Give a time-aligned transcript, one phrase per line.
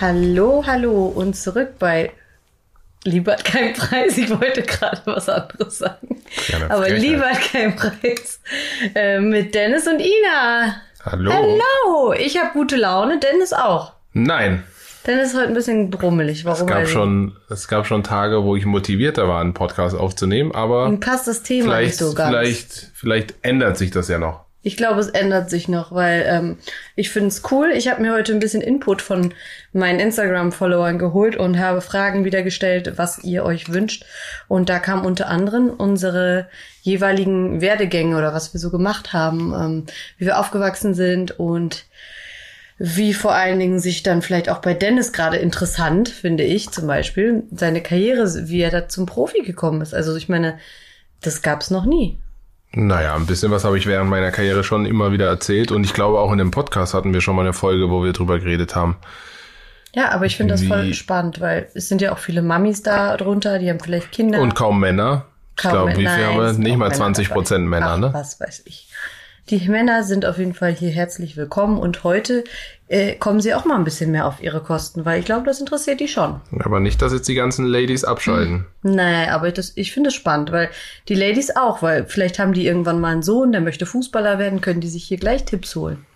[0.00, 2.12] Hallo, hallo und zurück bei
[3.02, 4.16] Lieber hat keinen Preis.
[4.16, 6.22] Ich wollte gerade was anderes sagen.
[6.68, 7.00] Aber Frechheit.
[7.00, 8.40] Lieber hat keinen Preis.
[8.94, 10.82] Äh, mit Dennis und Ina.
[11.04, 11.32] Hallo.
[11.32, 12.12] Hallo.
[12.12, 13.94] Ich habe gute Laune, Dennis auch.
[14.12, 14.64] Nein,
[15.06, 16.40] Dennis ist heute ein bisschen brummelig.
[16.40, 16.66] es Warum?
[16.66, 20.52] gab, weiß ich schon, es gab schon Tage, wo ich motivierter war, einen Podcast aufzunehmen,
[20.52, 20.98] aber nicht.
[20.98, 22.30] Ihm passt das Thema nicht vielleicht, so ganz.
[22.30, 24.44] vielleicht, vielleicht ändert sich das ja noch.
[24.62, 26.58] Ich glaube, es ändert sich noch, weil ähm,
[26.94, 27.70] ich finde es cool.
[27.74, 29.32] Ich habe mir heute ein bisschen Input von
[29.72, 34.04] meinen Instagram-Followern geholt und habe Fragen wieder gestellt, was ihr euch wünscht.
[34.48, 36.46] Und da kam unter anderem unsere
[36.82, 39.86] jeweiligen Werdegänge oder was wir so gemacht haben, ähm,
[40.18, 41.86] wie wir aufgewachsen sind und
[42.82, 46.86] wie vor allen Dingen sich dann vielleicht auch bei Dennis gerade interessant, finde ich zum
[46.86, 49.92] Beispiel, seine Karriere, wie er da zum Profi gekommen ist.
[49.92, 50.58] Also ich meine,
[51.20, 52.18] das gab's noch nie.
[52.72, 55.92] Naja, ein bisschen was habe ich während meiner Karriere schon immer wieder erzählt und ich
[55.92, 58.74] glaube auch in dem Podcast hatten wir schon mal eine Folge, wo wir drüber geredet
[58.74, 58.96] haben.
[59.92, 63.14] Ja, aber ich finde das voll spannend, weil es sind ja auch viele Mamis da
[63.18, 64.40] drunter, die haben vielleicht Kinder.
[64.40, 65.26] Und kaum Männer.
[65.54, 66.14] Ich Kaum glaube, wie Männer.
[66.16, 66.44] viel haben wir?
[66.44, 67.80] es Nicht mal Männer 20 Prozent dabei.
[67.80, 68.14] Männer, Ach, ne?
[68.14, 68.88] Was weiß ich.
[69.50, 72.44] Die Männer sind auf jeden Fall hier herzlich willkommen und heute
[72.86, 75.58] äh, kommen sie auch mal ein bisschen mehr auf ihre Kosten, weil ich glaube, das
[75.58, 76.40] interessiert die schon.
[76.60, 78.66] Aber nicht, dass jetzt die ganzen Ladies abschalten.
[78.84, 80.70] Nee, aber das, ich finde es spannend, weil
[81.08, 84.60] die Ladies auch, weil vielleicht haben die irgendwann mal einen Sohn, der möchte Fußballer werden,
[84.60, 86.06] können die sich hier gleich Tipps holen.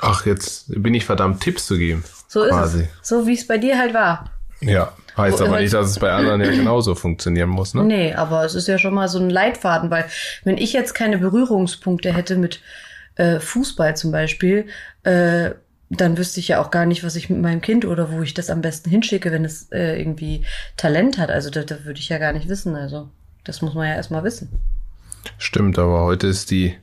[0.00, 2.02] Ach, jetzt bin ich verdammt, Tipps zu geben.
[2.26, 2.88] So ist Quasi.
[3.00, 3.08] es.
[3.08, 4.32] So wie es bei dir halt war.
[4.62, 4.92] Ja.
[5.20, 7.84] Heißt aber nicht, dass es bei anderen ja genauso funktionieren muss, ne?
[7.84, 10.06] Nee, aber es ist ja schon mal so ein Leitfaden, weil
[10.44, 12.60] wenn ich jetzt keine Berührungspunkte hätte mit
[13.16, 14.66] äh, Fußball zum Beispiel,
[15.04, 15.50] äh,
[15.90, 18.32] dann wüsste ich ja auch gar nicht, was ich mit meinem Kind oder wo ich
[18.32, 20.44] das am besten hinschicke, wenn es äh, irgendwie
[20.76, 21.30] Talent hat.
[21.30, 22.76] Also da, da würde ich ja gar nicht wissen.
[22.76, 23.08] Also
[23.44, 24.48] das muss man ja erstmal wissen.
[25.36, 26.76] Stimmt, aber heute ist die,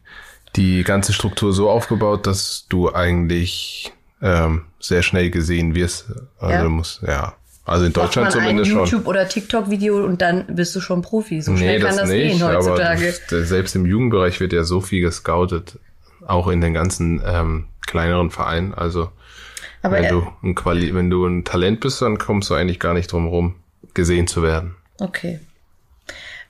[0.57, 6.11] die ganze Struktur so aufgebaut, dass du eigentlich ähm, sehr schnell gesehen wirst.
[6.39, 6.63] Also Ja.
[6.63, 7.35] du musst, ja.
[7.67, 8.79] Also in Deutschland man ein zumindest schon.
[8.79, 11.41] YouTube- oder TikTok-Video und dann bist du schon Profi.
[11.41, 13.13] So schnell Nee, kann das das nicht, gehen aber heutzutage.
[13.29, 15.77] das, selbst im Jugendbereich wird ja so viel gescoutet.
[16.25, 18.73] Auch in den ganzen ähm, kleineren Vereinen.
[18.73, 19.11] Also
[19.81, 22.79] Aber wenn er- du ein Quali wenn du ein Talent bist, dann kommst du eigentlich
[22.79, 23.55] gar nicht drum rum,
[23.93, 24.75] gesehen zu werden.
[24.99, 25.39] Okay.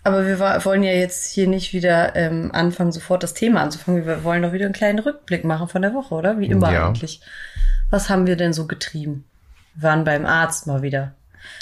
[0.04, 4.06] Aber wir wollen ja jetzt hier nicht wieder ähm, anfangen, sofort das Thema anzufangen.
[4.06, 6.40] Wir wollen doch wieder einen kleinen Rückblick machen von der Woche, oder?
[6.40, 6.88] Wie immer Ja.
[6.88, 7.20] eigentlich.
[7.90, 9.26] Was haben wir denn so getrieben?
[9.80, 11.14] Waren beim Arzt mal wieder.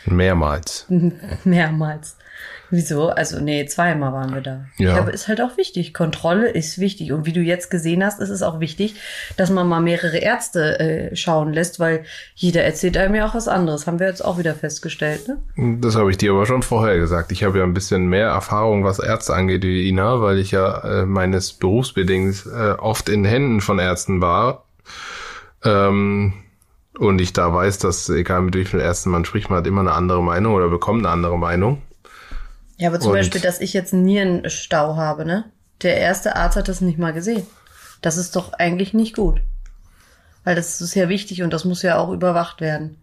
[0.06, 0.88] Mehrmals.
[1.44, 2.18] Mehrmals.
[2.72, 3.09] Wieso?
[3.09, 4.66] Also, nee, zweimal waren wir da.
[4.78, 4.98] Ja.
[4.98, 5.94] Aber ist halt auch wichtig.
[5.94, 7.12] Kontrolle ist wichtig.
[7.12, 8.96] Und wie du jetzt gesehen hast, ist es auch wichtig,
[9.38, 13.48] dass man mal mehrere Ärzte äh, schauen lässt, weil jeder erzählt einem ja auch was
[13.48, 13.88] anderes.
[13.88, 15.78] Haben wir jetzt auch wieder festgestellt, ne?
[15.80, 17.32] Das habe ich dir aber schon vorher gesagt.
[17.32, 21.02] Ich habe ja ein bisschen mehr Erfahrung, was Ärzte angeht, wie Ina, weil ich ja
[21.02, 24.66] äh, meines Berufsbedingts äh, oft in Händen von Ärzten war.
[25.64, 26.34] Ähm,
[27.00, 29.82] und ich da weiß, dass egal mit wie vielen Ärzten man spricht, man hat immer
[29.82, 31.82] eine andere Meinung oder bekommt eine andere Meinung.
[32.78, 35.46] Ja, aber zum Und- Beispiel, dass ich jetzt einen Nierenstau habe, ne?
[35.82, 37.46] Der erste Arzt hat das nicht mal gesehen.
[38.02, 39.42] Das ist doch eigentlich nicht gut.
[40.44, 42.98] Weil das ist ja wichtig und das muss ja auch überwacht werden.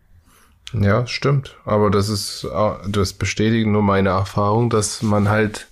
[0.72, 1.56] Ja, stimmt.
[1.64, 5.66] Aber das ist, äh, das bestätigt nur meine Erfahrung, dass man halt,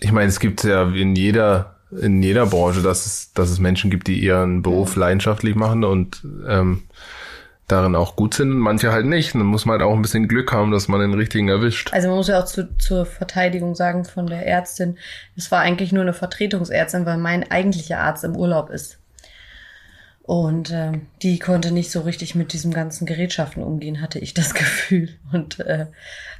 [0.00, 3.90] ich meine, es gibt ja in jeder, in jeder Branche, dass es, dass es Menschen
[3.90, 6.82] gibt, die ihren Beruf leidenschaftlich machen und ähm,
[7.68, 9.34] darin auch gut sind manche halt nicht.
[9.34, 11.92] Dann muss man halt auch ein bisschen Glück haben, dass man den richtigen erwischt.
[11.92, 14.98] Also man muss ja auch zu, zur Verteidigung sagen von der Ärztin,
[15.36, 18.98] es war eigentlich nur eine Vertretungsärztin, weil mein eigentlicher Arzt im Urlaub ist.
[20.24, 24.54] Und ähm, die konnte nicht so richtig mit diesem ganzen Gerätschaften umgehen, hatte ich das
[24.54, 25.08] Gefühl.
[25.32, 25.86] Und äh,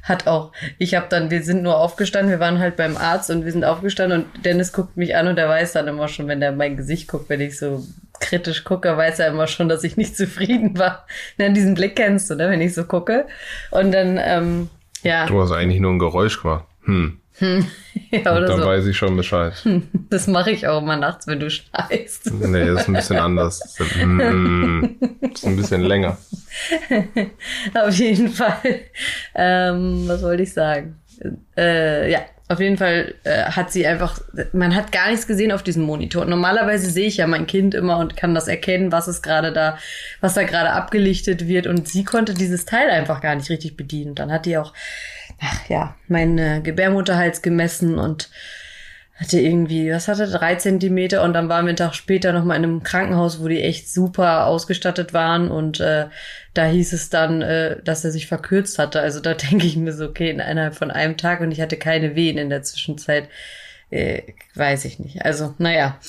[0.03, 3.43] hat auch, ich habe dann, wir sind nur aufgestanden, wir waren halt beim Arzt und
[3.43, 6.41] wir sind aufgestanden und Dennis guckt mich an und er weiß dann immer schon, wenn
[6.41, 7.83] er mein Gesicht guckt, wenn ich so
[8.19, 11.05] kritisch gucke, weiß er immer schon, dass ich nicht zufrieden war.
[11.37, 13.27] Na, diesen Blick kennst du, ne, wenn ich so gucke.
[13.71, 14.69] Und dann, ähm,
[15.03, 16.65] ja, Du hast eigentlich nur ein Geräusch gemacht.
[16.85, 17.19] Hm.
[18.11, 18.65] ja oder Dann so.
[18.65, 19.53] weiß ich schon Bescheid.
[20.09, 22.31] Das mache ich auch immer nachts, wenn du schneist.
[22.31, 23.59] Nee, das ist ein bisschen anders.
[23.59, 26.17] Das ist, hm, das ist ein bisschen länger.
[27.73, 28.81] Auf jeden Fall.
[29.33, 30.99] Ähm, was wollte ich sagen?
[31.57, 32.19] Äh, ja,
[32.49, 34.19] auf jeden Fall äh, hat sie einfach,
[34.51, 36.25] man hat gar nichts gesehen auf diesem Monitor.
[36.25, 39.77] Normalerweise sehe ich ja mein Kind immer und kann das erkennen, was ist gerade da,
[40.19, 41.67] was da gerade abgelichtet wird.
[41.67, 44.13] Und sie konnte dieses Teil einfach gar nicht richtig bedienen.
[44.13, 44.73] Dann hat die auch,
[45.43, 48.29] ach ja, meinen Gebärmutterhals gemessen und
[49.15, 52.63] hatte irgendwie, was hatte, drei Zentimeter und dann waren wir einen Tag später nochmal in
[52.63, 56.07] einem Krankenhaus, wo die echt super ausgestattet waren und äh,
[56.53, 59.01] da hieß es dann, äh, dass er sich verkürzt hatte.
[59.01, 62.15] Also da denke ich mir so, okay, innerhalb von einem Tag und ich hatte keine
[62.15, 63.29] Wehen in der Zwischenzeit,
[63.91, 64.23] äh,
[64.55, 65.23] weiß ich nicht.
[65.23, 65.99] Also, naja,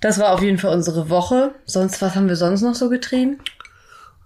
[0.00, 1.54] das war auf jeden Fall unsere Woche.
[1.64, 3.38] Sonst, was haben wir sonst noch so getrieben?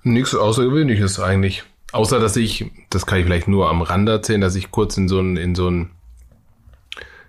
[0.03, 1.63] Nichts Außergewöhnliches eigentlich.
[1.93, 5.09] Außer, dass ich, das kann ich vielleicht nur am Rand erzählen, dass ich kurz in
[5.09, 5.91] so ein, in so ein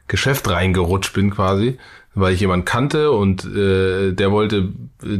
[0.07, 1.77] Geschäft reingerutscht bin quasi,
[2.13, 4.73] weil ich jemanden kannte und äh, der wollte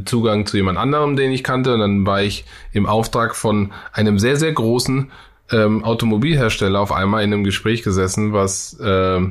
[0.06, 1.74] Zugang zu jemand anderem, den ich kannte.
[1.74, 5.12] Und dann war ich im Auftrag von einem sehr, sehr großen
[5.52, 9.22] ähm, Automobilhersteller auf einmal in einem Gespräch gesessen, was äh,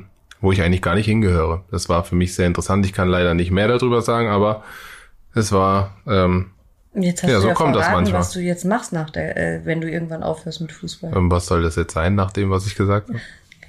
[0.41, 1.65] wo ich eigentlich gar nicht hingehöre.
[1.71, 2.87] Das war für mich sehr interessant.
[2.87, 4.63] Ich kann leider nicht mehr darüber sagen, aber
[5.35, 6.53] es war ähm,
[7.03, 8.21] Jetzt hast Ja, du so ja kommt das verraten, manchmal.
[8.21, 11.13] was du jetzt machst, nach der, äh, wenn du irgendwann aufhörst mit Fußball.
[11.17, 13.21] ähm, was soll das jetzt sein, nach dem, was ich gesagt habe?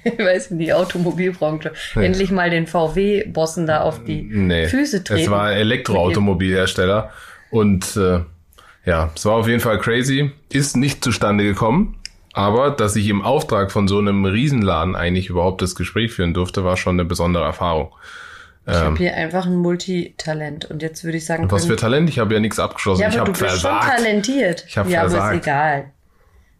[0.04, 1.72] Ich weiß nicht, die Automobilbranche.
[1.94, 5.20] Endlich mal den VW-Bossen da auf die Nee, Füße treten.
[5.22, 7.10] es war Elektroautomobilhersteller
[7.50, 8.20] und äh,
[8.86, 10.32] ja, es war auf jeden Fall crazy.
[10.50, 11.96] Ist nicht zustande gekommen,
[12.32, 16.64] aber dass ich im Auftrag von so einem Riesenladen eigentlich überhaupt das Gespräch führen durfte,
[16.64, 17.92] war schon eine besondere Erfahrung.
[18.66, 20.66] Ich habe hier einfach ein Multitalent.
[20.66, 21.50] Und jetzt würde ich sagen, Ähm.
[21.50, 22.08] Was für Talent?
[22.08, 23.02] Ich habe ja nichts abgeschlossen.
[23.02, 23.84] ja, ich aber habe du bist versagt.
[23.84, 24.64] schon talentiert.
[24.68, 25.34] Ich hab ja, aber versagt.
[25.34, 25.84] ist egal.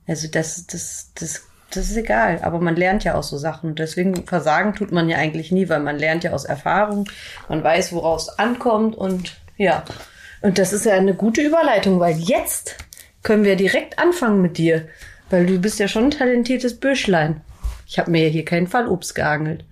[0.08, 1.42] Also das, das, das,
[1.72, 2.40] das ist egal.
[2.42, 3.74] Aber man lernt ja auch so Sachen.
[3.76, 7.08] Deswegen versagen tut man ja eigentlich nie, weil man lernt ja aus Erfahrung.
[7.48, 9.84] Man weiß, woraus es ankommt und ja.
[10.40, 12.76] Und das ist ja eine gute Überleitung, weil jetzt
[13.22, 14.88] können wir direkt anfangen mit dir.
[15.28, 17.42] Weil du bist ja schon ein talentiertes Büschlein.
[17.86, 19.64] Ich habe mir ja hier keinen Fallobst geangelt.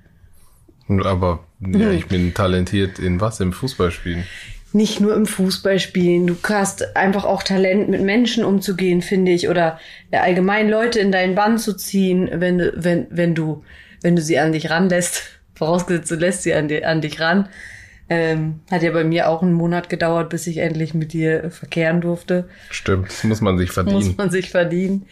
[0.88, 1.40] Aber.
[1.60, 3.40] Ja, ich bin talentiert in was?
[3.40, 4.24] Im Fußballspielen.
[4.72, 6.26] nicht nur im Fußballspielen.
[6.26, 9.78] Du hast einfach auch Talent, mit Menschen umzugehen, finde ich, oder
[10.12, 13.64] allgemein Leute in deinen Bann zu ziehen, wenn du, wenn, wenn du,
[14.02, 15.22] wenn du sie an dich ranlässt.
[15.54, 17.48] Vorausgesetzt, du lässt sie an, di an dich ran.
[18.10, 22.00] Ähm, hat ja bei mir auch einen Monat gedauert, bis ich endlich mit dir verkehren
[22.00, 22.48] durfte.
[22.70, 23.96] Stimmt, das muss man sich verdienen.
[23.96, 25.06] Muss man sich verdienen.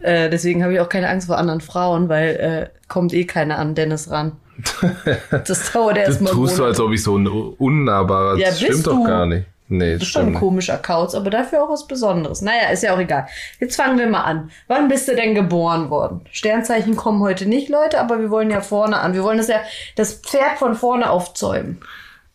[0.00, 3.58] Äh, deswegen habe ich auch keine Angst vor anderen Frauen, weil äh, kommt eh keiner
[3.58, 4.32] an Dennis ran.
[5.30, 6.64] Das dauert Das erst mal tust du, Monate.
[6.64, 8.36] als ob ich so ein unnahbarer.
[8.38, 8.90] Ja, das stimmt du.
[8.90, 9.46] doch gar nicht.
[9.70, 12.40] Nee, das ist schon ein komischer Kauz, aber dafür auch was Besonderes.
[12.40, 13.26] Naja, ist ja auch egal.
[13.60, 14.50] Jetzt fangen wir mal an.
[14.66, 16.22] Wann bist du denn geboren worden?
[16.32, 19.12] Sternzeichen kommen heute nicht, Leute, aber wir wollen ja vorne an.
[19.12, 19.60] Wir wollen das ja
[19.94, 21.82] das Pferd von vorne aufzäumen.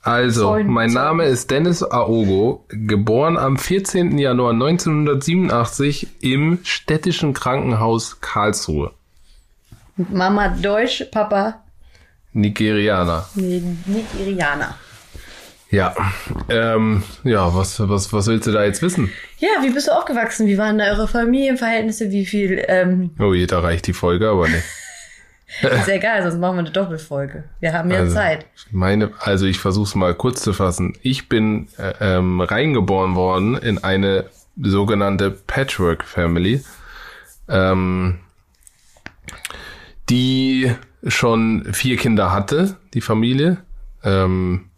[0.03, 0.91] Also, Zäunen, mein.
[0.91, 4.17] Name ist Dennis Aogo, geboren am 14.
[4.19, 8.91] Januar 1987 im städtischen Krankenhaus Karlsruhe.
[9.95, 11.62] Mama Deutsch, Papa
[12.33, 13.27] Nigerianer.
[13.35, 14.75] Nigerianer.
[15.69, 15.95] Ja,
[16.49, 19.11] ähm, ja, was, was, was willst du da jetzt wissen?
[19.39, 20.45] Ja, wie bist du aufgewachsen?
[20.45, 22.11] Wie waren da eure Familienverhältnisse?
[22.11, 22.63] Wie viel?
[22.67, 24.63] Ähm, Oh, jeder reicht die Folge, aber nicht.
[25.61, 27.45] ist ja egal, sonst machen wir eine Doppelfolge.
[27.59, 28.45] Wir haben ja Also, Zeit.
[28.71, 30.95] Meine, also ich versuche es mal kurz zu fassen.
[31.01, 34.25] Ich bin äh, ähm, reingeboren worden in eine
[34.61, 36.63] sogenannte Patchwork Family,
[37.49, 38.19] ähm,
[40.09, 40.71] die
[41.07, 43.57] schon vier Kinder hatte, die Familie.
[44.03, 44.69] Ähm,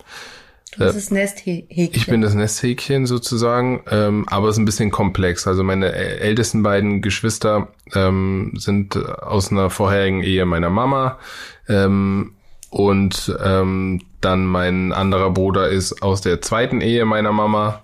[0.78, 1.90] Du bist das Nesthäkchen.
[1.94, 5.48] ich bin das Nesthäkchen sozusagen, ähm, aber es ist ein bisschen komplex.
[5.48, 11.18] Also meine ältesten beiden Geschwister ähm, sind aus einer vorherigen Ehe meiner Mama
[11.70, 12.34] ähm,
[12.72, 17.82] und ähm, dann mein anderer Bruder ist aus der zweiten Ehe meiner Mama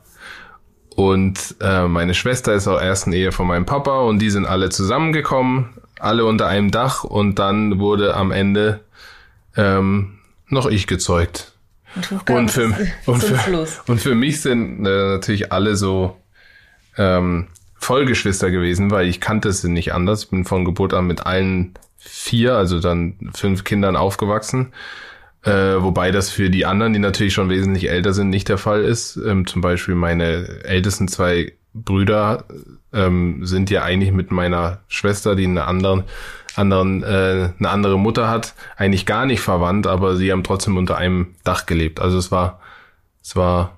[0.95, 4.45] und äh, meine Schwester ist aus der ersten Ehe von meinem Papa und die sind
[4.45, 5.69] alle zusammengekommen,
[6.03, 8.81] alle unter einem Dach und dann wurde am Ende
[9.55, 11.53] ähm, noch ich gezeugt.
[12.29, 12.73] Und für,
[13.05, 16.17] und, für, und für mich sind äh, natürlich alle so
[16.97, 20.23] ähm, Vollgeschwister gewesen, weil ich kannte sie nicht anders.
[20.23, 24.71] Ich bin von Geburt an mit allen vier, also dann fünf Kindern aufgewachsen.
[25.43, 28.83] Äh, wobei das für die anderen, die natürlich schon wesentlich älter sind, nicht der Fall
[28.83, 29.17] ist.
[29.17, 32.45] Ähm, zum Beispiel meine ältesten zwei Brüder
[32.93, 36.03] ähm, sind ja eigentlich mit meiner Schwester, die eine anderen,
[36.55, 40.97] anderen, äh, eine andere Mutter hat, eigentlich gar nicht verwandt, aber sie haben trotzdem unter
[40.97, 41.99] einem Dach gelebt.
[41.99, 42.59] Also es war,
[43.23, 43.77] es war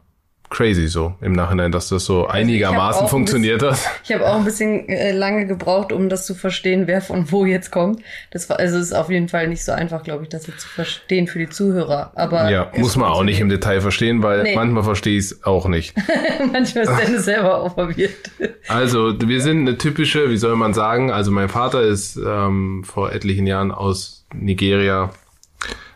[0.53, 3.77] crazy so im Nachhinein, dass das so einigermaßen auch ein funktioniert hat.
[4.03, 7.43] Ich habe auch ein bisschen äh, lange gebraucht, um das zu verstehen, wer von wo
[7.45, 8.01] jetzt kommt.
[8.31, 10.61] Das war, also es ist auf jeden Fall nicht so einfach, glaube ich, das jetzt
[10.61, 12.11] zu verstehen für die Zuhörer.
[12.15, 14.55] Aber Ja, muss man auch nicht im Detail verstehen, weil Nee.
[14.55, 15.95] manchmal verstehe ich es auch nicht.
[16.53, 18.31] Manchmal ist Dennis selber auch verwirrt.
[18.67, 23.11] Also, wir sind eine typische, wie soll man sagen, also mein Vater ist ähm, vor
[23.11, 25.09] etlichen Jahren aus Nigeria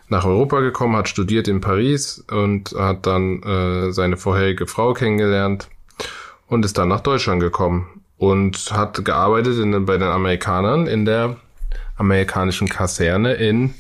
[0.10, 5.70] nach Europa gekommen, hat studiert in Paris und hat dann äh, seine vorherige Frau kennengelernt
[6.48, 11.38] und ist dann nach Deutschland gekommen und hat gearbeitet in, bei den Amerikanern in der
[11.98, 13.74] amerikanischen Kaserne in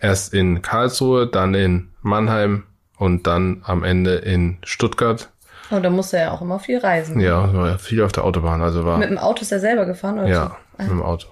[0.00, 2.62] Erst in Karlsruhe, dann in Mannheim
[2.98, 5.28] und dann am Ende in Stuttgart.
[5.72, 7.18] Oh, da musste er ja auch immer viel reisen.
[7.18, 8.62] Ja, war ja viel auf der Autobahn.
[8.62, 10.20] Also war Mit dem Auto ist er selber gefahren?
[10.20, 11.28] Oder ja mit dem Auto.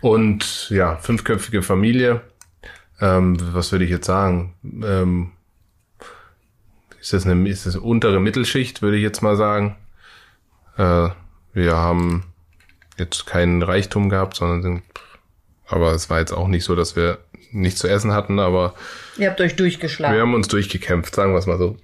[0.00, 2.22] Und ja, fünfköpfige Familie.
[3.00, 4.54] Ähm, was würde ich jetzt sagen?
[4.84, 5.32] Ähm,
[7.00, 9.76] ist das eine ist das untere Mittelschicht, würde ich jetzt mal sagen.
[10.76, 11.08] Äh,
[11.52, 12.24] wir haben
[12.98, 14.82] jetzt keinen Reichtum gehabt, sondern sind,
[15.66, 17.18] aber es war jetzt auch nicht so, dass wir
[17.52, 18.74] nichts zu essen hatten, aber?
[19.16, 20.14] Ihr habt euch durchgeschlagen.
[20.14, 21.76] wir haben uns durchgekämpft, sagen wir es mal so.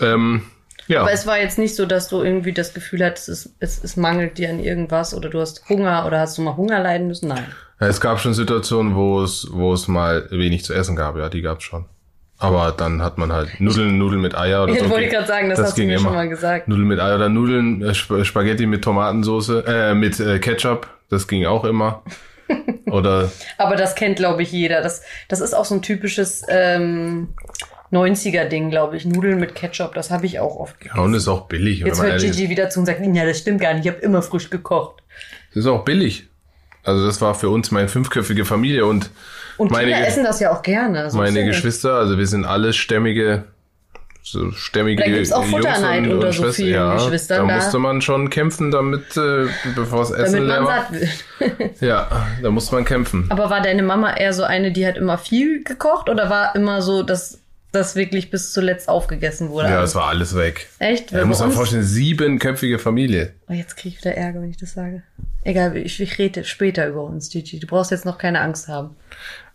[0.00, 0.42] Ähm,
[0.88, 3.82] ja, Aber es war jetzt nicht so, dass du irgendwie das Gefühl hattest, es, es,
[3.82, 7.08] es mangelt dir an irgendwas oder du hast Hunger oder hast du mal Hunger leiden
[7.08, 7.28] müssen?
[7.28, 7.46] Nein.
[7.78, 11.42] Es gab schon Situationen, wo es, wo es mal wenig zu essen gab, ja, die
[11.42, 11.84] gab es schon.
[12.38, 14.90] Aber dann hat man halt Nudeln, Nudeln mit Eier oder Jetzt so.
[14.90, 16.68] wollte ich gerade sagen, das hast du mir schon mal gesagt.
[16.68, 21.28] Nudeln mit Eier oder Nudeln, äh, Sp Spaghetti mit Tomatensauce, äh, mit äh, Ketchup, das
[21.28, 22.02] ging auch immer.
[22.86, 24.80] Oder Aber das kennt, glaube ich, jeder.
[24.80, 27.34] Das, das ist auch so ein typisches ähm,
[27.92, 29.04] 90er-Ding, glaube ich.
[29.04, 31.00] Nudeln mit Ketchup, das habe ich auch oft ja, gegessen.
[31.00, 31.80] und ist auch billig.
[31.80, 32.20] Jetzt hört.
[32.20, 35.02] Gigi wieder zu und sagt, ja, das stimmt gar nicht, ich habe immer frisch gekocht.
[35.48, 36.28] Das ist auch billig.
[36.86, 39.10] Also das war für uns meine fünfköpfige Familie und
[39.58, 41.10] Und meine, Kinder essen das ja auch gerne.
[41.10, 41.44] So meine.
[41.44, 43.44] Geschwister, also wir sind alle stämmige,
[44.22, 47.54] so stämmige Da gibt's auch Jungs Futterneid und- unter und so vielen ja, Geschwistern, Da
[47.54, 51.70] da- musste man schon kämpfen, damit, äh, bevor das Essen Damit leer man war.
[51.80, 53.26] Ja, da musste man kämpfen.
[53.30, 56.82] Aber war deine Mama eher so eine, die hat immer viel gekocht oder war immer
[56.82, 57.40] so, dass
[57.76, 59.68] das wirklich bis zuletzt aufgegessen wurde?
[59.68, 60.68] Ja, es war alles weg.
[60.78, 61.12] Echt?
[61.12, 63.34] Da Weil muss man vorstellen, siebenköpfige Familie.
[63.48, 65.02] Oh, jetzt kriege ich wieder Ärger, wenn ich das sage.
[65.44, 67.60] Egal, ich, ich rede später über uns, Gigi.
[67.60, 68.96] Du brauchst jetzt noch keine Angst haben.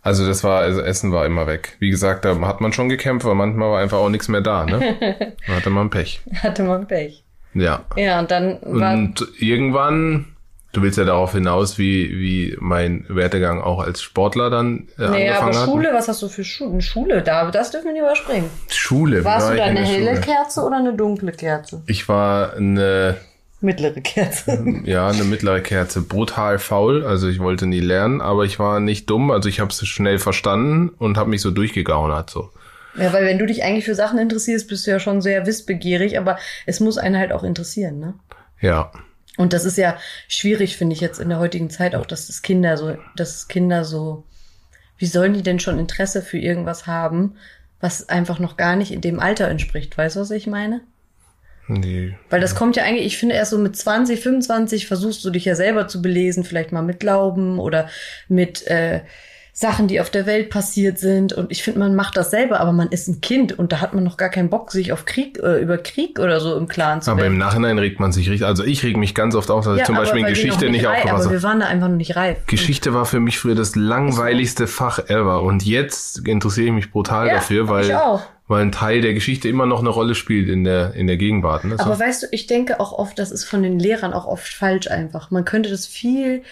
[0.00, 1.76] Also das war, also Essen war immer weg.
[1.78, 4.64] Wie gesagt, da hat man schon gekämpft, aber manchmal war einfach auch nichts mehr da,
[4.64, 5.34] ne?
[5.46, 6.22] Da hatte man Pech.
[6.42, 7.24] Hatte man Pech.
[7.54, 7.84] Ja.
[7.96, 8.94] Ja, und dann war.
[8.94, 10.31] Und irgendwann,
[10.72, 15.34] du willst ja darauf hinaus, wie, wie mein Werdegang auch als Sportler dann äh, naja,
[15.36, 15.68] aber angefangen hat.
[15.68, 16.72] Schule, was hast du für Schule?
[16.72, 18.50] Eine Schule, da, das dürfen wir nicht überspringen.
[18.70, 19.24] Schule.
[19.24, 20.20] Warst war du da in eine helle Schule.
[20.20, 21.82] Kerze oder eine dunkle Kerze?
[21.86, 23.16] Ich war eine,
[23.62, 24.64] Mittlere Kerze.
[24.84, 26.02] ja, eine mittlere Kerze.
[26.02, 29.70] Brutal faul, also ich wollte nie lernen, aber ich war nicht dumm, also ich habe
[29.70, 32.50] es schnell verstanden und habe mich so durchgegaunert so.
[32.96, 36.18] ja, weil wenn du dich eigentlich für Sachen interessierst, bist du ja schon sehr wissbegierig,
[36.18, 38.14] aber es muss einen halt auch interessieren, ne?
[38.60, 38.90] Ja.
[39.38, 39.96] Und das ist ja
[40.28, 43.84] schwierig, finde ich jetzt in der heutigen Zeit auch, dass das Kinder so, dass Kinder
[43.84, 44.24] so,
[44.98, 47.36] wie sollen die denn schon Interesse für irgendwas haben,
[47.80, 49.96] was einfach noch gar nicht in dem Alter entspricht?
[49.96, 50.82] Weißt du, was ich meine?
[51.68, 55.30] Die, Weil das kommt ja eigentlich, ich finde erst so mit 20, 25 versuchst du
[55.30, 57.88] dich ja selber zu belesen, vielleicht mal mit Glauben oder
[58.28, 59.00] mit äh,
[59.54, 61.34] Sachen, die auf der Welt passiert sind.
[61.34, 63.92] Und ich finde, man macht das selber, aber man ist ein Kind und da hat
[63.92, 67.02] man noch gar keinen Bock, sich auf Krieg, äh, über Krieg oder so im Klaren
[67.02, 67.34] zu aber werden.
[67.34, 69.84] im Nachhinein regt man sich richtig, also ich reg mich ganz oft auf, dass ich
[69.84, 71.34] zum Beispiel in Geschichte nicht reif, aufgepasst habe.
[71.34, 72.38] wir waren da einfach noch nicht reif.
[72.46, 75.42] Geschichte war für mich früher das langweiligste Fach ever.
[75.42, 77.90] Und jetzt interessiere ich mich brutal Ja, dafür, weil,
[78.48, 81.64] weil ein Teil der Geschichte immer noch eine Rolle spielt in der, in der Gegenwart.
[81.64, 81.76] Ne?
[81.76, 81.84] So.
[81.84, 84.88] Aber weißt du, ich denke auch oft, das ist von den Lehrern auch oft falsch
[84.88, 85.30] einfach.
[85.30, 86.42] Man könnte das viel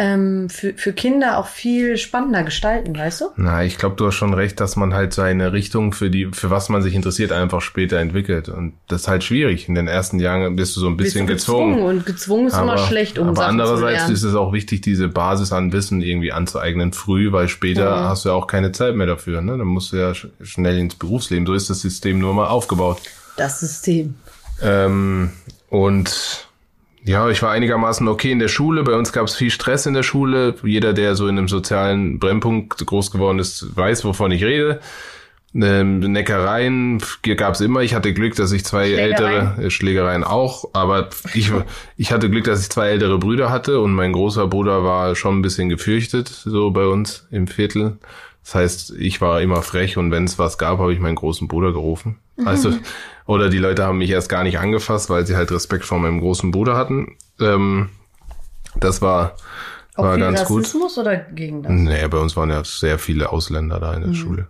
[0.00, 3.24] ähm, für, für Kinder auch viel spannender gestalten, weißt du?
[3.36, 6.48] Na, ich glaube, du hast schon recht, dass man halt seine Richtung für die, für
[6.48, 8.48] was man sich interessiert, einfach später entwickelt.
[8.48, 9.68] Und das ist halt schwierig.
[9.68, 11.82] In den ersten Jahren bist du so ein bisschen du gezwungen.
[11.82, 15.08] Und gezwungen ist immer schlecht, um aber Sachen zu andererseits ist es auch wichtig, diese
[15.08, 18.08] Basis an Wissen irgendwie anzueignen früh, weil später Mhm.
[18.08, 19.42] hast du ja auch keine Zeit mehr dafür.
[19.42, 19.58] Ne?
[19.58, 21.44] Dann musst du ja sch schnell ins Berufsleben.
[21.44, 23.02] So ist das System nur mal aufgebaut.
[23.36, 24.14] Das System.
[24.62, 25.30] Ähm,
[25.68, 26.48] und
[27.04, 28.82] ja, ich war einigermaßen okay in der Schule.
[28.82, 30.54] Bei uns gab es viel Stress in der Schule.
[30.62, 34.80] Jeder, der so in einem sozialen Brennpunkt groß geworden ist, weiß, wovon ich rede.
[35.52, 37.02] Ähm, Neckereien
[37.36, 37.80] gab es immer.
[37.80, 39.10] Ich hatte Glück, dass ich zwei Schlägereien?
[39.10, 41.50] ältere äh, Schlägereien auch, aber ich,
[41.96, 45.38] ich hatte Glück, dass ich zwei ältere Brüder hatte und mein großer Bruder war schon
[45.38, 47.98] ein bisschen gefürchtet, so bei uns im Viertel.
[48.44, 51.46] Das heißt, ich war immer frech und wenn es was gab, habe ich meinen großen
[51.46, 52.18] Bruder gerufen.
[52.44, 52.72] Also,
[53.26, 56.20] oder die Leute haben mich erst gar nicht angefasst, weil sie halt Respekt vor meinem
[56.20, 57.16] großen Bruder hatten.
[57.38, 57.90] Ähm,
[58.76, 59.36] das war,
[59.94, 60.62] Auch war ganz gut.
[60.62, 61.72] Rassismus oder gegen das?
[61.72, 64.48] Nee, bei uns waren ja sehr viele Ausländer da in der Schule.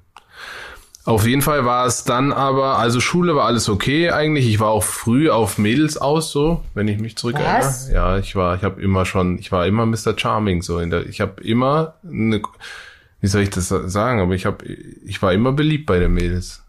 [1.04, 4.46] Auf jeden Fall war es dann aber, also Schule war alles okay eigentlich.
[4.48, 7.58] Ich war auch früh auf Mädels aus, so, wenn ich mich zurückerinnere.
[7.58, 7.90] Was?
[7.90, 10.16] Ja, ich war, ich habe immer schon, ich war immer Mr.
[10.16, 12.42] Charming, so in der, ich habe immer eine,
[13.20, 16.62] wie soll ich das sagen, aber ich habe, ich war immer beliebt bei den Mädels.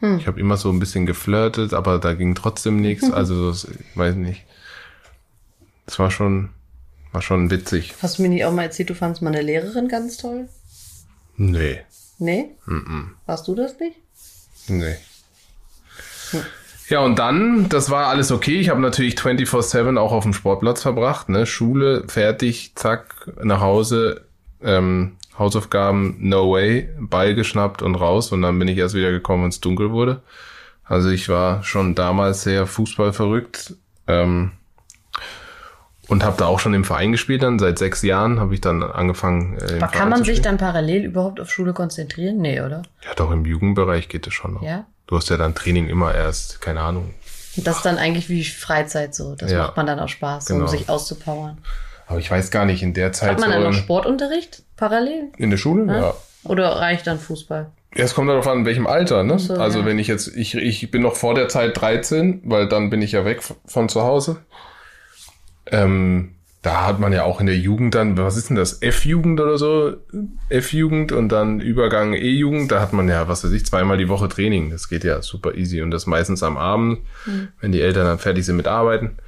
[0.00, 3.10] Ich habe immer so ein bisschen geflirtet, aber da ging trotzdem nichts.
[3.12, 4.44] Also, das, ich weiß nicht.
[5.86, 6.50] Das war schon,
[7.10, 7.94] war schon witzig.
[8.00, 10.48] Hast du mir nicht auch mal erzählt, du fandst meine Lehrerin ganz toll?
[11.36, 11.80] Nee.
[12.18, 12.50] Nee?
[13.26, 13.96] Warst du das nicht?
[14.68, 14.96] Nee.
[16.88, 18.60] Ja, und dann, das war alles okay.
[18.60, 21.28] Ich habe natürlich 24-7 auch auf dem Sportplatz verbracht.
[21.28, 21.44] Ne?
[21.44, 24.24] Schule, fertig, zack, nach Hause,
[24.62, 29.44] ähm, Hausaufgaben, no way, Ball geschnappt und raus und dann bin ich erst wieder gekommen,
[29.44, 30.22] wenn es dunkel wurde.
[30.84, 33.74] Also ich war schon damals sehr Fußball verrückt
[34.06, 34.52] ähm,
[36.08, 37.42] und habe da auch schon im Verein gespielt.
[37.42, 39.58] Dann seit sechs Jahren habe ich dann angefangen.
[39.58, 42.38] Äh, Aber kann man sich dann parallel überhaupt auf Schule konzentrieren?
[42.38, 42.82] Nee, oder?
[43.04, 44.62] Ja, doch im Jugendbereich geht es schon noch.
[44.62, 44.86] Ja.
[45.06, 47.14] Du hast ja dann Training immer erst, keine Ahnung.
[47.56, 49.34] Und das ist dann eigentlich wie Freizeit so.
[49.34, 50.62] Das ja, macht man dann auch Spaß, genau.
[50.62, 51.58] um sich auszupowern.
[52.08, 53.32] Aber ich weiß gar nicht, in der Zeit.
[53.32, 55.28] Hat man dann noch Sportunterricht parallel?
[55.36, 55.86] In der Schule?
[55.86, 56.00] Ja.
[56.00, 56.14] ja.
[56.44, 57.70] Oder reicht dann Fußball?
[57.94, 59.38] Ja, es kommt darauf an, in welchem Alter, ne?
[59.38, 59.86] So, also ja.
[59.86, 63.12] wenn ich jetzt, ich, ich bin noch vor der Zeit 13, weil dann bin ich
[63.12, 64.38] ja weg von zu Hause.
[65.66, 69.40] Ähm, da hat man ja auch in der Jugend dann, was ist denn das, F-Jugend
[69.40, 69.96] oder so?
[70.48, 74.28] F-Jugend und dann Übergang E-Jugend, da hat man ja, was weiß ich, zweimal die Woche
[74.28, 74.70] Training.
[74.70, 77.48] Das geht ja super easy und das meistens am Abend, mhm.
[77.60, 79.18] wenn die Eltern dann fertig sind mit Arbeiten.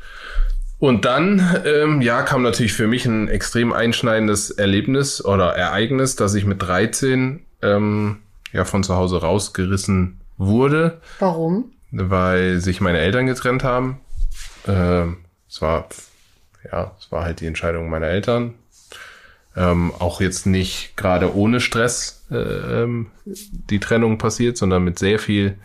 [0.80, 6.32] Und dann, ähm, ja, kam natürlich für mich ein extrem einschneidendes Erlebnis oder Ereignis, dass
[6.34, 8.20] ich mit 13 ähm,
[8.52, 11.02] ja von zu Hause rausgerissen wurde.
[11.18, 11.72] Warum?
[11.90, 14.00] Weil sich meine Eltern getrennt haben.
[14.66, 15.86] Ähm, es war,
[16.72, 18.54] ja, es war halt die Entscheidung meiner Eltern.
[19.54, 25.18] Ähm, auch jetzt nicht gerade ohne Stress äh, ähm, die Trennung passiert, sondern mit sehr
[25.18, 25.58] viel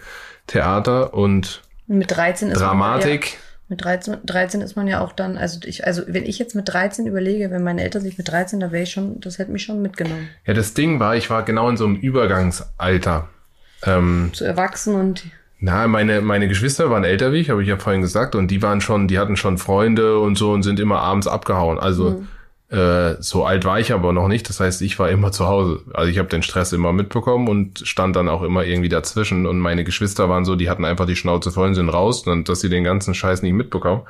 [0.47, 3.37] Theater und mit 13 ist Dramatik.
[3.67, 6.69] Mit 13, 13 ist man ja auch dann, also ich, also wenn ich jetzt mit
[6.69, 9.63] 13 überlege, wenn meine Eltern sich mit 13, da wäre ich schon, das hätte mich
[9.63, 10.29] schon mitgenommen.
[10.45, 13.27] Ja, das Ding war, ich war genau in so einem Übergangsalter.
[13.83, 15.23] Ähm, Zu erwachsen und.
[15.59, 18.61] Na, meine, meine Geschwister waren älter wie ich, habe ich ja vorhin gesagt, und die
[18.61, 21.79] waren schon, die hatten schon Freunde und so und sind immer abends abgehauen.
[21.79, 22.27] Also mhm.
[22.69, 24.49] Äh, so alt war ich aber noch nicht.
[24.49, 25.81] Das heißt, ich war immer zu Hause.
[25.93, 29.45] Also ich habe den Stress immer mitbekommen und stand dann auch immer irgendwie dazwischen.
[29.45, 32.49] Und meine Geschwister waren so, die hatten einfach die Schnauze voll und sind raus, und
[32.49, 34.03] dass sie den ganzen Scheiß nicht mitbekommen.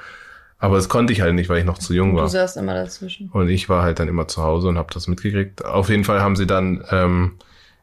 [0.57, 2.23] Aber das konnte ich halt nicht, weil ich noch zu jung war.
[2.23, 3.29] Du saßt immer dazwischen.
[3.29, 5.65] Und ich war halt dann immer zu Hause und habe das mitgekriegt.
[5.65, 7.33] Auf jeden Fall haben sie dann ähm,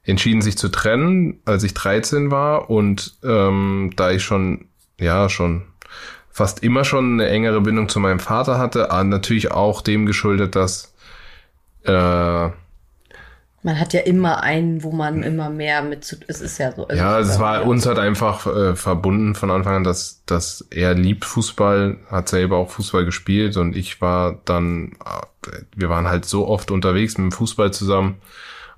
[0.05, 2.71] entschieden, sich zu trennen, als ich 13 war.
[2.71, 5.63] Und ähm, da ich schon, ja, schon
[6.33, 10.57] fast immer schon eine engere Bindung zu meinem Vater hatte, aber natürlich auch dem geschuldet,
[10.57, 10.93] dass
[11.85, 12.51] äh,
[13.65, 16.89] man hat ja immer einen, wo man immer mehr mit zu es ist ja so.
[16.89, 20.95] Also ja, es war uns halt einfach äh, verbunden von Anfang an, dass, dass er
[20.95, 24.97] liebt Fußball, hat selber auch Fußball gespielt und ich war dann,
[25.47, 28.17] äh, wir waren halt so oft unterwegs mit dem Fußball zusammen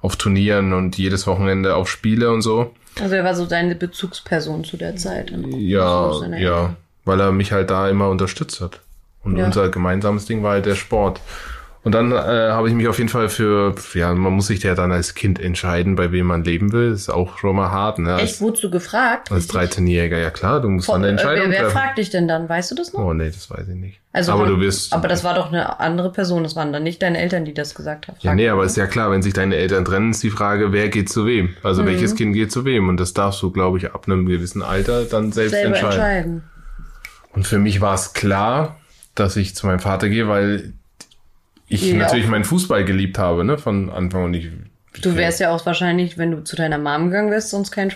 [0.02, 2.74] auf Turnieren und jedes Wochenende auf Spiele und so.
[3.00, 5.32] Also er war so deine Bezugsperson zu der Zeit.
[5.56, 8.80] Ja, ja weil er mich halt da immer unterstützt hat.
[9.22, 9.46] Und ja.
[9.46, 11.20] unser gemeinsames Ding war halt der Sport.
[11.84, 14.74] Und dann äh, habe ich mich auf jeden Fall für, ja, man muss sich ja
[14.74, 16.90] dann als Kind entscheiden, bei wem man leben will.
[16.92, 18.16] ist auch schon mal hart, ne?
[18.20, 19.30] Echt, wurdest du gefragt?
[19.30, 22.26] Als 13-Jähriger, ja klar, du musst Vor, eine Entscheidung äh, wer, wer fragt dich denn
[22.26, 22.48] dann?
[22.48, 23.00] Weißt du das noch?
[23.00, 24.00] Oh nee, das weiß ich nicht.
[24.14, 24.94] Also aber haben, du wirst.
[24.94, 27.74] Aber das war doch eine andere Person, das waren dann nicht deine Eltern, die das
[27.74, 28.16] gesagt haben.
[28.20, 30.88] Ja, nee, aber ist ja klar, wenn sich deine Eltern trennen, ist die Frage, wer
[30.88, 31.54] geht zu wem?
[31.62, 31.88] Also mhm.
[31.88, 32.88] welches Kind geht zu wem?
[32.88, 35.92] Und das darfst du, glaube ich, ab einem gewissen Alter dann selbst Selber entscheiden.
[35.92, 36.42] entscheiden.
[37.34, 38.78] Und für mich war es klar,
[39.14, 40.72] dass ich zu meinem Vater gehe, weil
[41.68, 44.34] ich ja, natürlich meinen Fußball geliebt habe, ne, von Anfang an.
[44.34, 44.48] Ich,
[45.00, 47.92] du wärst ja auch wahrscheinlich, wenn du zu deiner Mom gegangen wärst, sonst kein,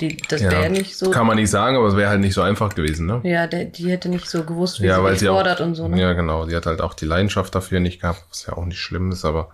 [0.00, 1.10] die, das ja, wäre nicht so.
[1.10, 3.20] Kann man nicht sagen, aber es wäre halt nicht so einfach gewesen, ne?
[3.24, 5.88] Ja, der, die hätte nicht so gewusst, wie ja, sie dich fordert auch, und so,
[5.88, 6.00] ne?
[6.00, 6.46] Ja, genau.
[6.46, 9.24] Die hat halt auch die Leidenschaft dafür nicht gehabt, was ja auch nicht schlimm ist,
[9.24, 9.50] aber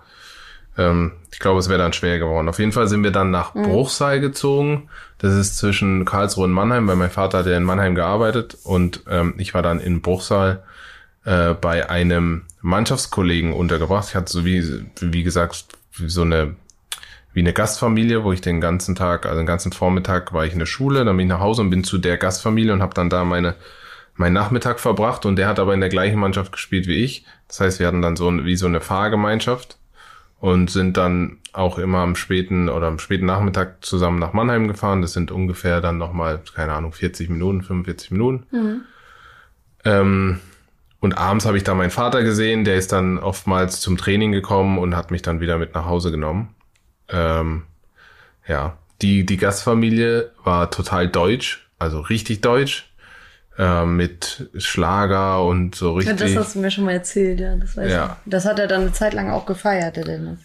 [0.81, 2.49] ähm, ich glaube, es wäre dann schwer geworden.
[2.49, 3.65] Auf jeden Fall sind wir dann nach mhm.
[3.65, 4.89] Bruchsal gezogen.
[5.19, 9.03] Das ist zwischen Karlsruhe und Mannheim, weil mein Vater hat ja in Mannheim gearbeitet und
[9.09, 10.63] ähm, ich war dann in Bruchsal
[11.25, 14.09] äh, bei einem Mannschaftskollegen untergebracht.
[14.09, 16.57] Ich hatte so wie, wie gesagt, so eine
[17.33, 20.59] wie eine Gastfamilie, wo ich den ganzen Tag, also den ganzen Vormittag war ich in
[20.59, 23.09] der Schule, dann bin ich nach Hause und bin zu der Gastfamilie und habe dann
[23.09, 23.55] da meine
[24.17, 27.25] meinen Nachmittag verbracht und der hat aber in der gleichen Mannschaft gespielt wie ich.
[27.47, 29.79] Das heißt, wir hatten dann so wie so eine Fahrgemeinschaft
[30.41, 35.03] und sind dann auch immer am späten oder am späten Nachmittag zusammen nach Mannheim gefahren.
[35.03, 38.47] Das sind ungefähr dann nochmal, keine Ahnung, 40 Minuten, 45 Minuten.
[38.51, 38.81] Mhm.
[39.85, 40.41] Ähm,
[41.01, 44.79] und abends habe ich da meinen Vater gesehen, der ist dann oftmals zum Training gekommen
[44.79, 46.55] und hat mich dann wieder mit nach Hause genommen.
[47.09, 47.63] Ähm,
[48.47, 52.90] ja, die, die Gastfamilie war total deutsch, also richtig deutsch
[53.61, 56.19] äh, mit Schlager und so richtig.
[56.19, 57.57] Ja, das hast du mir schon mal erzählt, ja.
[57.57, 58.17] Das, ja.
[58.25, 60.39] Das hat er dann eine Zeit lang auch gefeiert, der Dennis.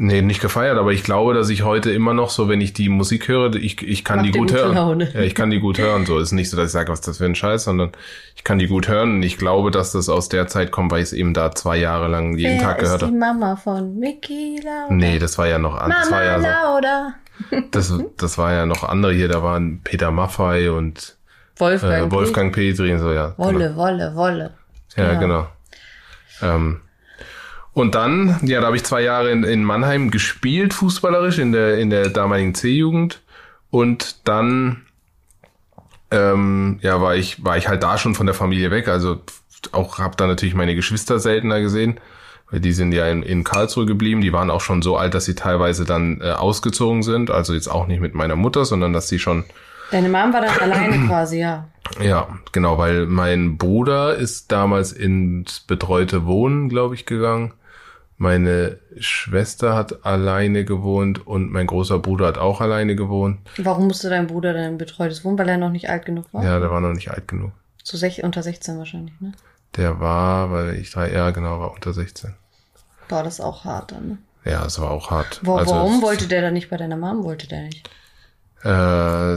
[0.00, 2.88] Nee, nicht gefeiert, aber ich glaube, dass ich heute immer noch so, wenn ich die
[2.88, 4.74] Musik höre, ich, ich kann Macht die gut hören.
[4.76, 5.10] Laune.
[5.12, 6.06] Ja, ich kann die gut hören.
[6.06, 7.90] So ist nicht so, dass ich sage, was ist das für ein Scheiß, sondern
[8.36, 9.14] ich kann die gut hören.
[9.14, 11.78] Und ich glaube, dass das aus der Zeit kommt, weil ich es eben da zwei
[11.78, 13.10] Jahre lang jeden Wer Tag gehört habe.
[13.10, 14.94] die Mama von Mickey Lauda?
[14.94, 16.00] Nee, das war ja noch andere.
[16.04, 17.14] Mama ja Lauda.
[17.72, 19.26] Das, das war ja noch andere hier.
[19.26, 21.17] Da waren Peter Maffei und
[21.58, 23.34] Wolfgang, äh, Wolfgang Petri und so, ja.
[23.36, 23.76] Wolle, genau.
[23.76, 24.50] Wolle, Wolle.
[24.96, 25.18] Ja, ja.
[25.18, 25.46] genau.
[26.42, 26.80] Ähm,
[27.72, 31.78] Und dann, ja, da habe ich zwei Jahre in, in Mannheim gespielt, fußballerisch, in der,
[31.78, 33.20] in der damaligen C-Jugend.
[33.70, 34.86] Und dann,
[36.10, 38.88] ähm, ja, war ich, war ich halt da schon von der Familie weg.
[38.88, 39.20] Also
[39.72, 42.00] auch habe da natürlich meine Geschwister seltener gesehen,
[42.50, 44.22] weil die sind ja in, in Karlsruhe geblieben.
[44.22, 47.30] Die waren auch schon so alt, dass sie teilweise dann äh, ausgezogen sind.
[47.30, 49.44] Also jetzt auch nicht mit meiner Mutter, sondern dass sie schon
[49.90, 51.66] Deine Mom war dann alleine quasi, ja.
[52.00, 57.54] ja, genau, weil mein Bruder ist damals ins betreute Wohnen, glaube ich, gegangen.
[58.20, 63.38] Meine Schwester hat alleine gewohnt und mein großer Bruder hat auch alleine gewohnt.
[63.58, 66.42] Warum musste dein Bruder dann in betreutes Wohnen, weil er noch nicht alt genug war?
[66.44, 67.52] Ja, der war noch nicht alt genug.
[67.84, 69.32] So sech, unter 16 wahrscheinlich, ne?
[69.76, 72.34] Der war, weil ich drei, ja genau, war unter 16.
[73.06, 74.18] Boah, das auch hart dann, ne?
[74.44, 75.40] Ja, es war auch hart.
[75.44, 77.22] Wo, Also, warum wollte der dann nicht bei deiner Mom?
[77.22, 77.88] Wollte der nicht?
[78.64, 79.36] Äh,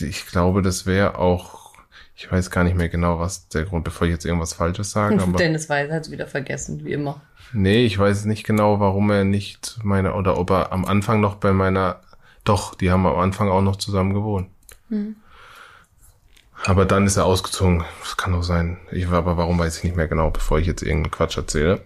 [0.00, 1.72] ich glaube, das wäre auch,
[2.16, 5.20] ich weiß gar nicht mehr genau, was der Grund, bevor ich jetzt irgendwas Falsches sage,
[5.22, 7.20] aber Dennis Weiß hat es wieder vergessen, wie immer.
[7.52, 11.36] nee, ich weiß nicht genau, warum er nicht meine, oder ob er am Anfang noch
[11.36, 12.00] bei meiner,
[12.44, 14.48] doch, die haben am Anfang auch noch zusammen gewohnt.
[16.64, 17.84] Aber dann ist er ausgezogen.
[18.02, 18.78] Das kann auch sein.
[18.90, 21.80] Ich aber warum weiß ich nicht mehr genau, bevor ich jetzt irgendeinen Quatsch erzähle.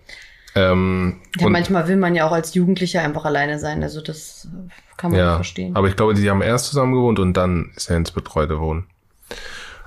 [0.55, 3.83] Ähm, Ja, manchmal will man ja auch als Jugendlicher einfach alleine sein.
[3.83, 5.75] Also das äh, kann man Ja, verstehen.
[5.75, 8.87] aber ich glaube, die haben erst zusammen gewohnt und dann ist er ins betreute Wohnen.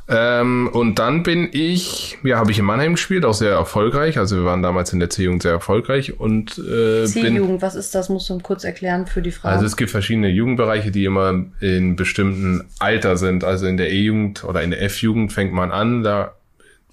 [0.10, 4.18] Ähm, und dann bin ich, ja, habe ich in Mannheim gespielt, auch sehr erfolgreich.
[4.18, 8.08] Also wir waren damals in der C-Jugend sehr erfolgreich und äh, C-Jugend, was ist das?
[8.08, 9.50] Musst du kurz erklären für die Frau.
[9.50, 13.44] also es gibt verschiedene Jugendbereiche, die immer in bestimmten Alter sind.
[13.44, 16.36] Also in der E-Jugend oder in der F-Jugend fängt man an, da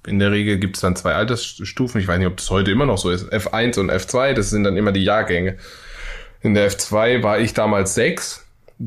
[0.06, 2.00] in der Regel gibt es dann zwei Altersstufen.
[2.00, 3.32] Ich weiß nicht, ob das heute immer noch so ist.
[3.32, 5.56] F1 und F2, das sind dann immer die Jahrgänge.
[6.42, 8.40] In der F2 war ich damals sechs.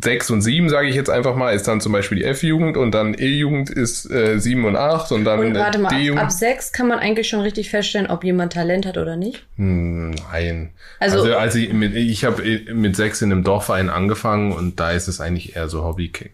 [0.04, 2.92] Sechs und sieben, sage ich jetzt einfach mal, ist dann zum Beispiel die F-Jugend und
[2.92, 6.22] dann E-Jugend ist äh, sieben und acht und dann Und warte mal, ab, D-Jugend.
[6.22, 9.46] ab sechs kann man eigentlich schon richtig feststellen, ob jemand Talent hat oder nicht.
[9.56, 10.72] Hm, Nein.
[11.00, 14.92] Also- Also, als ich mit, ich habe mit sechs in einem Dorfverein angefangen und da
[14.92, 16.34] ist es eigentlich eher so Hobbykick.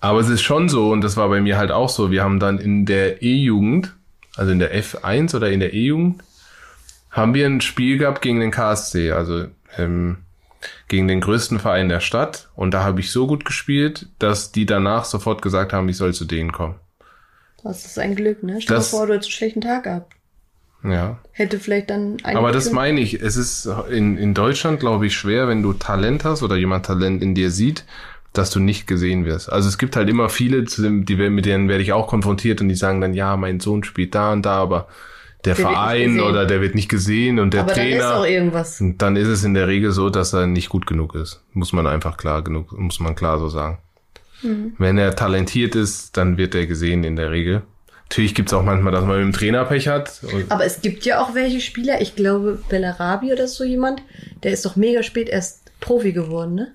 [0.00, 2.38] Aber es ist schon so, und das war bei mir halt auch so, wir haben
[2.38, 3.94] dann in der E-Jugend,
[4.36, 6.22] also in der F1 oder in der E-Jugend,
[7.10, 10.18] haben wir ein Spiel gehabt gegen den KSC, also ähm,
[10.88, 12.48] gegen den größten Verein der Stadt.
[12.54, 16.14] Und da habe ich so gut gespielt, dass die danach sofort gesagt haben, ich soll
[16.14, 16.76] zu denen kommen.
[17.64, 18.60] Das ist ein Glück, ne?
[18.60, 20.14] Stell dir vor, du hättest einen schlechten Tag gehabt.
[20.84, 21.18] Ja.
[21.32, 25.48] Hätte vielleicht dann Aber das meine ich, es ist in, in Deutschland, glaube ich, schwer,
[25.48, 27.84] wenn du Talent hast oder jemand Talent in dir sieht,
[28.32, 29.50] dass du nicht gesehen wirst.
[29.52, 32.74] Also es gibt halt immer viele, die, mit denen werde ich auch konfrontiert und die
[32.74, 34.88] sagen dann, ja, mein Sohn spielt da und da, aber
[35.44, 38.16] der, Der Verein oder der wird nicht gesehen und der Aber dann ist Trainer.
[38.16, 38.80] auch irgendwas.
[38.80, 41.42] Und dann ist es in der Regel so, dass er nicht gut genug ist.
[41.52, 43.78] Muss man einfach klar genug, muss man klar so sagen.
[44.42, 44.72] Mhm.
[44.78, 47.62] Wenn er talentiert ist, dann wird er gesehen in der Regel.
[48.10, 50.22] Natürlich gibt's auch manchmal, dass man mit dem Trainer Pech hat.
[50.48, 54.02] Aber es gibt ja auch welche Spieler, ich glaube Bellarabi oder so jemand,
[54.42, 56.72] der ist doch mega spät erst Profi geworden, ne?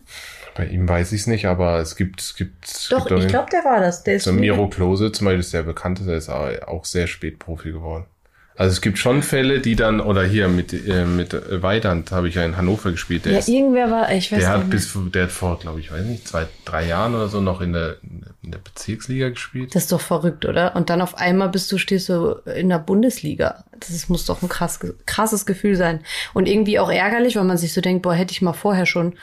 [0.55, 3.49] Bei ihm weiß ich's nicht, aber es gibt, es gibt, es Doch, gibt ich glaube,
[3.51, 4.03] der war das.
[4.03, 7.39] Der ist So Miro Klose zum Beispiel ist sehr bekannt, der ist auch sehr spät
[7.39, 8.05] Profi geworden.
[8.55, 12.35] Also es gibt schon Fälle, die dann, oder hier mit, äh, mit Weidand habe ich
[12.35, 14.69] ja in Hannover gespielt, der, Ja, ist, irgendwer war, ich weiß der hat nicht.
[14.69, 17.73] bis, der hat vor, glaube ich, weiß nicht, zwei, drei Jahren oder so noch in
[17.73, 17.97] der,
[18.43, 19.73] in der Bezirksliga gespielt.
[19.73, 20.75] Das ist doch verrückt, oder?
[20.75, 23.63] Und dann auf einmal bist du, stehst du in der Bundesliga.
[23.79, 26.01] Das ist, muss doch ein krass, krasses Gefühl sein.
[26.35, 29.15] Und irgendwie auch ärgerlich, weil man sich so denkt, boah, hätte ich mal vorher schon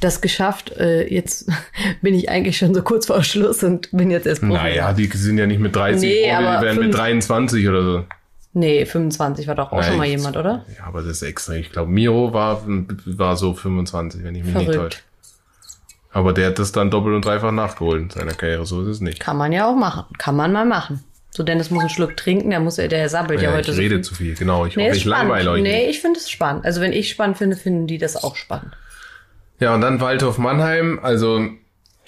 [0.00, 0.72] das geschafft.
[0.76, 1.48] Äh, jetzt
[2.02, 4.54] bin ich eigentlich schon so kurz vor Schluss und bin jetzt erst Profi.
[4.54, 7.82] Naja, die sind ja nicht mit 30 Nee, aber die werden mit fünf- 23 oder
[7.82, 8.04] so.
[8.52, 10.64] Nee, 25 war doch auch schon Nein, mal ich- jemand, oder?
[10.78, 11.60] Ja, aber das ist extrem.
[11.60, 14.92] Ich glaube, Miro war, war so 25, wenn ich mich nicht Verrückt.
[14.94, 15.02] täusche.
[16.10, 18.64] Aber der hat das dann doppelt und dreifach nachgeholt in seiner Karriere.
[18.64, 19.20] So ist es nicht.
[19.20, 20.04] Kann man ja auch machen.
[20.16, 21.04] Kann man mal machen.
[21.28, 23.82] So, Dennis muss einen Schluck trinken, der muss, der sabbelt ja, Ja, heute ich so
[23.82, 24.04] rede viel.
[24.04, 24.64] zu viel, genau.
[24.64, 25.70] Ich Nee, hoffe, ich langweile euch nicht.
[25.70, 26.64] Nee, ich finde es spannend.
[26.64, 28.74] Also wenn ich spannend finde, finden die das auch spannend.
[29.58, 30.98] Ja, und dann Waldhof Mannheim.
[31.02, 31.48] Also,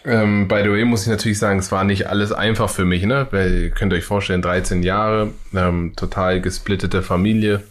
[0.05, 3.05] ähm, by the way, muss ich natürlich sagen, es war nicht alles einfach für mich,
[3.05, 3.27] ne?
[3.31, 7.65] Weil ihr könnt euch vorstellen, 13 Jahre, ähm, total gesplittete Familie,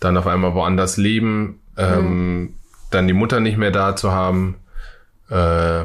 [0.00, 2.54] dann auf einmal woanders leben, ähm,
[2.90, 4.56] dann die Mutter nicht mehr da zu haben,
[5.30, 5.84] äh,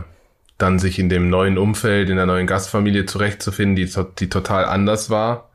[0.58, 5.10] dann sich in dem neuen Umfeld, in der neuen Gastfamilie zurechtzufinden, die, die total anders
[5.10, 5.50] war.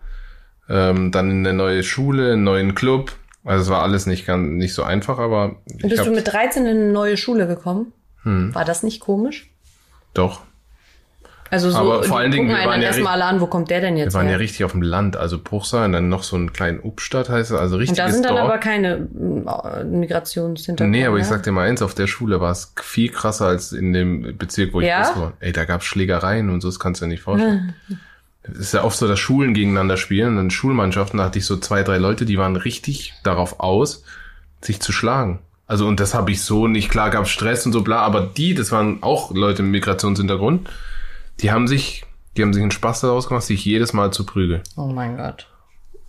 [0.69, 3.13] Ähm, dann in eine neue Schule, einen neuen Club.
[3.45, 6.77] Also es war alles nicht ganz nicht so einfach, aber Bist du mit 13 in
[6.77, 7.93] eine neue Schule gekommen?
[8.23, 8.55] Hm.
[8.55, 9.51] War das nicht komisch?
[10.15, 10.41] doch.
[11.53, 13.97] Also so, Aber vor allen Dingen, wir waren ja erstmal an, wo kommt der denn
[13.97, 14.39] Wir jetzt waren ja her?
[14.39, 17.57] richtig auf dem Land, also Bruchsal und dann noch so einen kleinen Upstadt heißt es,
[17.59, 18.45] also Und richtiges da sind dann Dorf.
[18.45, 19.09] aber keine
[19.81, 20.97] äh, Migrationshintergründe.
[20.97, 21.29] nee, aber ich ne?
[21.29, 24.73] sag dir mal eins, auf der Schule war es viel krasser als in dem Bezirk,
[24.73, 25.03] wo ich Ja?
[25.03, 25.33] groß war.
[25.41, 27.75] Ey, da gab's Schlägereien und so, das kannst du dir nicht vorstellen.
[28.53, 30.37] es ist ja oft so, dass Schulen gegeneinander spielen.
[30.37, 34.05] Und in Schulmannschaften da hatte ich so zwei, drei Leute, die waren richtig darauf aus,
[34.61, 35.41] sich zu schlagen.
[35.67, 38.55] Also und das habe ich so nicht, klar gab Stress und so bla, aber die,
[38.55, 40.69] das waren auch Leute mit Migrationshintergrund,
[41.41, 42.05] die haben sich,
[42.37, 44.63] die haben sich einen Spaß daraus gemacht, sich jedes Mal zu prügeln.
[44.77, 45.47] Oh mein Gott.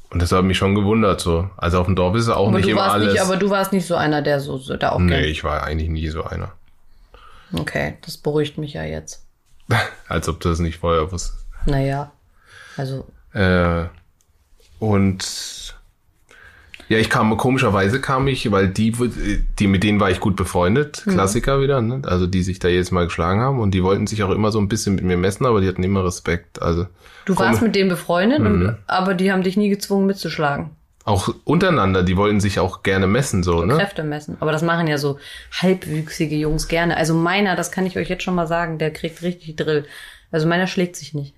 [0.10, 1.48] Und das hat mich schon gewundert so.
[1.58, 3.14] Also auf dem Dorf ist es auch Aber nicht du, immer warst alles.
[3.14, 5.64] nicht, aber du warst nicht so einer, der so, so da auch nee, ich war
[5.64, 6.54] eigentlich nie so einer.
[7.54, 9.26] Okay, das beruhigt mich ja jetzt.
[10.08, 11.46] Als ob du das nicht vorher wusstest.
[11.68, 12.12] Naja,
[12.78, 13.86] also Äh,
[14.80, 15.76] und
[16.90, 18.92] ja, ich kam komischerweise kam ich, weil die,
[19.60, 21.12] die mit denen war ich gut befreundet, Mhm.
[21.12, 22.02] Klassiker wieder, ne?
[22.06, 24.60] also die sich da jedes Mal geschlagen haben und die wollten sich auch immer so
[24.60, 26.62] ein bisschen mit mir messen, aber die hatten immer Respekt.
[26.62, 26.88] Also
[27.26, 28.46] du Komm- warst mit denen befreundet, Mhm.
[28.48, 30.72] und, aber die haben dich nie gezwungen mitzuschlagen.
[31.04, 33.76] auch untereinander, die wollten sich auch gerne messen, so ne?
[33.76, 34.38] Kräfte messen.
[34.40, 35.18] Aber das machen ja so
[35.60, 36.96] halbwüchsige Jungs gerne.
[36.96, 39.86] Also meiner, das kann ich euch jetzt schon mal sagen, der kriegt richtig Drill.
[40.32, 41.34] Also meiner schlägt sich nicht.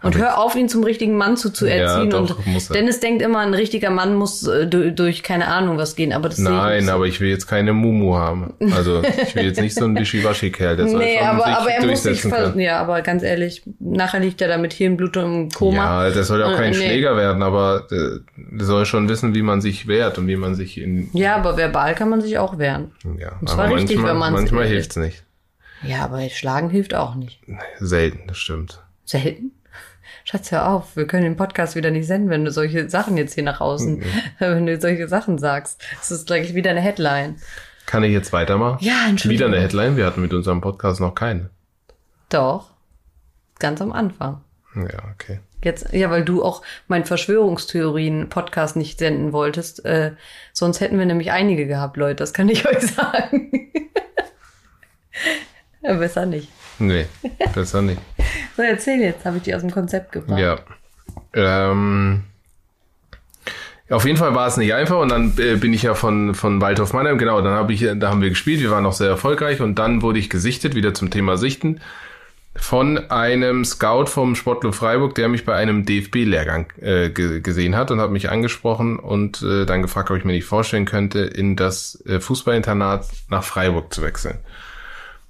[0.00, 2.10] Und Aber hör auf, ihn zum richtigen Mann zuzuerziehen.
[2.10, 2.74] Ja, doch, und.
[2.74, 6.12] Dennis denkt immer, ein richtiger Mann muss äh, durch, keine Ahnung was gehen.
[6.12, 6.92] Aber das ich Nein, so.
[6.92, 8.54] aber ich will jetzt keine Mumu haben.
[8.76, 12.02] Also ich will jetzt nicht so ein Wischiwaschi-Kerl, der Nee, aber, sich aber er muss
[12.04, 12.60] sich durchsetzen kann.
[12.60, 16.06] Ja, aber ganz ehrlich, nachher liegt er da mit Hirnblutung im Koma.
[16.06, 16.76] Ja, der soll auch Äh, kein nee.
[16.76, 20.54] Schläger werden, aber äh, der soll schon wissen, wie man sich wehrt und wie man
[20.54, 22.92] sich in Ja, aber verbal kann man sich auch wehren.
[23.18, 25.24] Ja, Das aber war richtig, manchmal, wenn man's manchmal hilft's nicht.
[25.82, 27.40] Ja, aber Schlagen hilft auch nicht.
[27.80, 28.80] Selten, das stimmt.
[29.04, 29.52] Selten.
[30.24, 30.96] Schatz, hör auf.
[30.96, 33.98] Wir können den Podcast wieder nicht senden, wenn du solche Sachen jetzt hier nach außen,
[33.98, 34.04] Mhm.
[34.38, 35.82] wenn du solche Sachen sagst.
[35.98, 37.36] Das ist gleich wieder eine Headline.
[37.86, 38.78] Kann ich jetzt weitermachen?
[38.80, 39.46] Ja, Entschuldigung.
[39.48, 39.96] Wieder eine Headline.
[39.96, 41.50] Wir hatten mit unserem Podcast noch keine.
[42.28, 42.70] Doch.
[43.58, 44.42] Ganz am Anfang.
[44.74, 45.40] Ja, okay.
[45.64, 49.84] Jetzt, ja, weil du auch meinen Verschwörungstheorien-Podcast nicht senden wolltest.
[49.84, 50.12] Äh,
[50.52, 52.16] sonst hätten wir nämlich einige gehabt, Leute.
[52.16, 53.50] Das kann ich euch sagen.
[55.82, 56.48] besser nicht.
[56.78, 57.06] Nee,
[57.54, 58.00] besser nicht.
[58.58, 59.24] So, erzähl jetzt.
[59.24, 60.40] Habe ich die aus dem Konzept gebracht.
[60.40, 60.58] Ja.
[61.32, 62.24] Ähm,
[63.88, 66.60] auf jeden Fall war es nicht einfach und dann äh, bin ich ja von, von
[66.60, 69.60] Waldhof Mannheim, genau, dann habe ich, da haben wir gespielt, wir waren auch sehr erfolgreich
[69.60, 71.80] und dann wurde ich gesichtet, wieder zum Thema Sichten,
[72.56, 77.92] von einem Scout vom Sportclub Freiburg, der mich bei einem DFB-Lehrgang äh, ge gesehen hat
[77.92, 81.54] und hat mich angesprochen und äh, dann gefragt, ob ich mir nicht vorstellen könnte, in
[81.54, 84.38] das äh, Fußballinternat nach Freiburg zu wechseln.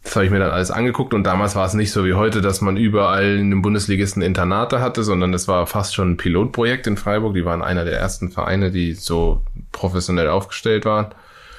[0.09, 2.41] Das habe ich mir dann alles angeguckt und damals war es nicht so wie heute,
[2.41, 6.87] dass man überall in den Bundesligisten Internate hatte, sondern es war fast schon ein Pilotprojekt
[6.87, 7.35] in Freiburg.
[7.35, 11.09] Die waren einer der ersten Vereine, die so professionell aufgestellt waren.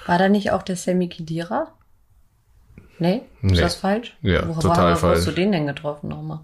[0.08, 1.68] War da nicht auch der Sammy Kidira?
[2.98, 3.22] Nee?
[3.44, 3.62] Ist Nee.
[3.62, 4.18] das falsch?
[4.24, 5.26] Ja, wo, total wo, Wo hast falsch.
[5.26, 6.40] du den denn getroffen nochmal?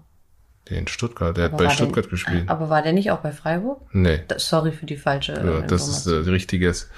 [0.70, 2.48] Der in Stuttgart, der hat Aber bei war Stuttgart der, gespielt.
[2.48, 3.80] Aber war der nicht auch bei Freiburg?
[3.92, 6.88] Nee, Das, sorry für die falsche äh, ja, das ist äh, richtiges,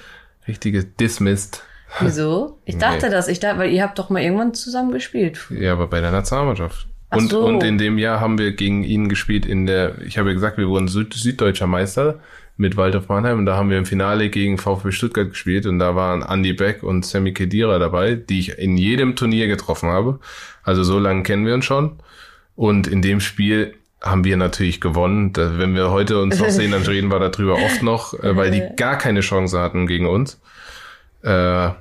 [0.47, 1.63] richtiges Dismissed.
[1.99, 2.59] Wieso?
[2.65, 3.11] Ich dachte Nee.
[3.11, 3.27] das.
[3.27, 5.39] Ich dachte, weil ihr habt doch mal irgendwann zusammen gespielt.
[5.49, 6.87] Ja, aber bei der Nationalmannschaft.
[7.09, 7.43] Ach Und, so.
[7.45, 10.57] und in dem Jahr haben wir gegen ihn gespielt in der, ich habe ja gesagt,
[10.57, 12.19] wir wurden Süd süddeutscher Meister
[12.57, 15.95] mit Waldorf Mannheim und da haben wir im Finale gegen VfB Stuttgart gespielt und da
[15.95, 20.19] waren Andy Beck und Sammy Kedira dabei, die ich in jedem Turnier getroffen habe.
[20.63, 21.99] Also so lange kennen wir uns schon.
[22.55, 25.33] Und in dem Spiel haben wir natürlich gewonnen.
[25.33, 28.51] Da, wenn wir heute uns noch sehen, dann reden wir darüber oft noch, äh, weil
[28.51, 30.39] die gar keine Chance hatten gegen uns.
[31.23, 31.71] Äh,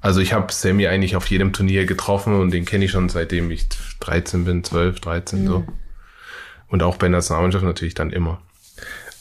[0.00, 3.50] also ich habe Sammy eigentlich auf jedem Turnier getroffen und den kenne ich schon seitdem
[3.50, 3.68] ich
[4.00, 5.64] 13 bin, 12, 13 so.
[6.68, 8.40] Und auch bei der Nationalmannschaft natürlich dann immer.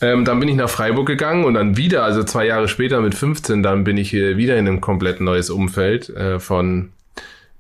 [0.02, 3.16] Ähm, dann bin ich nach Freiburg gegangen und dann wieder, also zwei Jahre später mit
[3.16, 6.92] 15, dann bin ich hier wieder in einem komplett neues Umfeld äh, von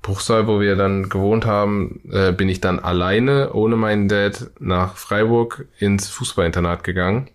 [0.01, 4.95] Bruchsal, wo wir dann gewohnt haben, äh, bin ich dann alleine ohne meinen Dad nach
[4.95, 7.29] Freiburg ins Fußballinternat gegangen,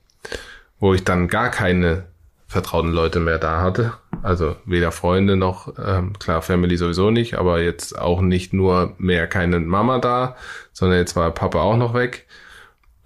[0.80, 2.04] wo ich dann gar keine
[2.46, 3.92] vertrauten Leute mehr da hatte.
[4.24, 9.26] Also weder Freunde noch, ähm, klar, Family sowieso nicht, aber jetzt auch nicht nur mehr
[9.26, 10.34] keine Mama da,
[10.72, 12.26] sondern jetzt war Papa auch noch weg.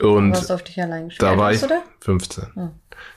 [0.01, 1.29] Und Du hast auf dich allein gespielt.
[1.29, 1.83] da war ich warst da?
[2.05, 2.45] 15.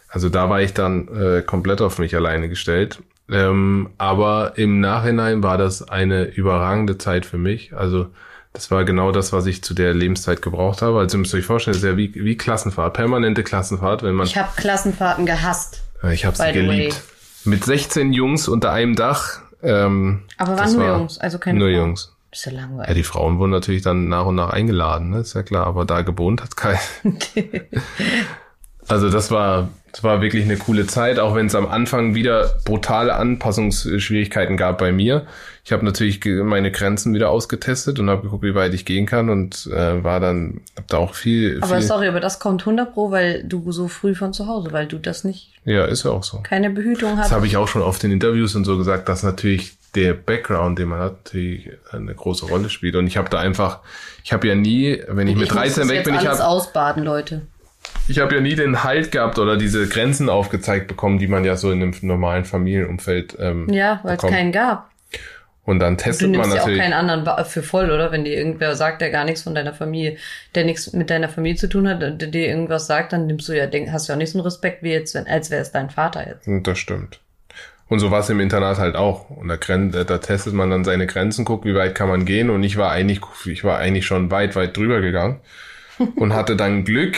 [0.09, 3.03] Also da war ich dann äh, komplett auf mich alleine gestellt.
[3.29, 7.73] Ähm, aber im Nachhinein war das eine überragende Zeit für mich.
[7.75, 8.07] Also
[8.51, 10.97] das war genau das, was ich zu der Lebenszeit gebraucht habe.
[10.97, 14.25] Also ihr müsst euch vorstellen, das ist ja wie, wie Klassenfahrt, permanente Klassenfahrt, wenn man
[14.25, 15.83] Ich habe Klassenfahrten gehasst.
[16.11, 16.99] Ich habe sie geliebt.
[17.45, 19.41] Mit 16 Jungs unter einem Dach.
[19.63, 21.79] Ähm, Aber waren nur war Jungs, also keine Nur Frauen.
[21.79, 22.15] Jungs.
[22.31, 22.95] Ist ja Ja, langweilig.
[22.95, 25.19] die Frauen wurden natürlich dann nach und nach eingeladen, ne?
[25.19, 26.77] ist ja klar, aber da gewohnt hat kein.
[28.87, 32.55] also das war, das war wirklich eine coole Zeit, auch wenn es am Anfang wieder
[32.65, 35.25] brutale Anpassungsschwierigkeiten gab bei mir.
[35.63, 39.29] Ich habe natürlich meine Grenzen wieder ausgetestet und habe geguckt, wie weit ich gehen kann
[39.29, 42.93] und äh, war dann, hab da auch viel, aber viel sorry, aber das kommt 100
[42.93, 46.11] pro, weil du so früh von zu Hause, weil du das nicht, ja, ist ja
[46.11, 46.41] auch so.
[46.41, 47.31] keine Behütung Das hast.
[47.31, 50.87] habe ich auch schon oft in Interviews und so gesagt, dass natürlich der Background, den
[50.89, 52.95] man hat, natürlich eine große Rolle spielt.
[52.95, 53.79] Und ich habe da einfach,
[54.23, 56.39] ich habe ja nie, wenn ich, Ich mit muss 13 das weg bin, ich alles
[56.39, 57.41] habe ausbaden, Leute.
[58.07, 61.55] Ich habe ja nie den Halt gehabt oder diese Grenzen aufgezeigt bekommen, die man ja
[61.55, 64.89] so in einem normalen Familienumfeld ähm, Ja, weil es keinen gab.
[65.63, 66.81] Und dann Du testet man nimmst ja auch natürlich.
[66.81, 68.11] keinen anderen ba- für voll, oder?
[68.11, 70.17] Wenn dir irgendwer sagt, der gar nichts von deiner Familie,
[70.55, 73.53] der nichts mit deiner Familie zu tun hat, der dir irgendwas sagt, dann nimmst du
[73.53, 75.71] ja, hast du ja auch nicht so einen Respekt wie jetzt, wenn, als wäre es
[75.71, 76.47] dein Vater jetzt.
[76.47, 77.19] Und Das stimmt.
[77.87, 79.29] Und so war es im Internat halt auch.
[79.29, 82.49] Und da, da testet man dann seine Grenzen, guckt, wie weit kann man gehen.
[82.49, 85.41] Und ich war eigentlich, ich war eigentlich schon weit, weit drüber gegangen.
[86.15, 87.17] Und hatte dann Glück,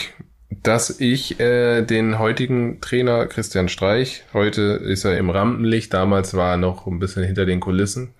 [0.62, 6.52] dass ich äh, den heutigen Trainer Christian Streich, heute ist er im Rampenlicht, damals war
[6.52, 8.14] er noch ein bisschen hinter den Kulissen,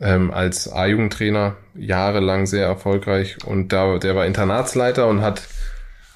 [0.00, 3.38] ähm, als A-Jugendtrainer jahrelang sehr erfolgreich.
[3.44, 5.42] Und da, der war Internatsleiter und hat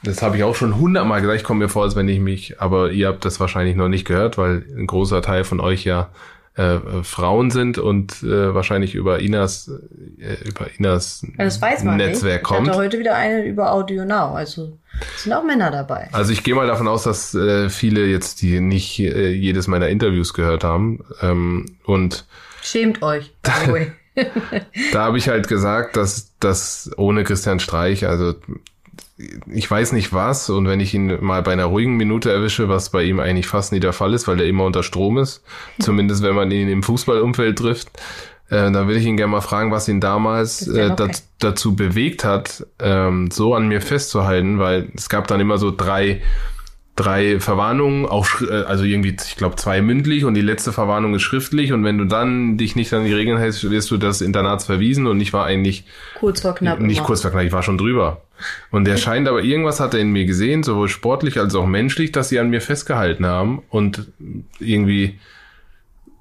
[0.04, 1.38] das habe ich auch schon hundertmal gesagt.
[1.38, 4.04] Ich komme mir vor, als wenn ich mich, aber ihr habt das wahrscheinlich noch nicht
[4.04, 6.08] gehört, weil ein großer Teil von euch ja
[6.56, 9.70] äh, äh, Frauen sind und äh, wahrscheinlich über Inas,
[10.18, 12.42] äh, über Inas Netzwerk nicht.
[12.42, 12.66] kommt.
[12.66, 14.78] Ich hatte heute wieder eine über Audio Now, also
[15.16, 16.10] sind auch Männer dabei.
[16.12, 19.88] Also ich gehe mal davon aus, dass äh, viele jetzt, die nicht äh, jedes meiner
[19.88, 21.02] Interviews gehört haben.
[21.22, 22.26] Ähm, und
[22.60, 23.32] Schämt euch.
[24.92, 28.34] da habe ich halt gesagt, dass das ohne Christian Streich, also
[29.46, 32.90] ich weiß nicht was, und wenn ich ihn mal bei einer ruhigen Minute erwische, was
[32.90, 35.42] bei ihm eigentlich fast nie der Fall ist, weil er immer unter Strom ist,
[35.80, 37.88] zumindest wenn man ihn im Fußballumfeld trifft,
[38.48, 41.18] äh, dann will ich ihn gerne mal fragen, was ihn damals äh, dat, okay?
[41.38, 46.20] dazu bewegt hat, ähm, so an mir festzuhalten, weil es gab dann immer so drei
[46.96, 51.22] drei Verwarnungen, auch äh, also irgendwie, ich glaube, zwei mündlich und die letzte Verwarnung ist
[51.22, 54.66] schriftlich und wenn du dann dich nicht an die Regeln hältst, wirst du das Internats
[54.66, 55.84] verwiesen und ich war eigentlich
[56.18, 56.80] Kurz vor knapp.
[56.80, 57.06] nicht immer.
[57.06, 58.22] kurz vor knapp, ich war schon drüber.
[58.70, 62.12] Und der scheint aber irgendwas hat er in mir gesehen, sowohl sportlich als auch menschlich,
[62.12, 64.08] dass sie an mir festgehalten haben und
[64.60, 65.18] irgendwie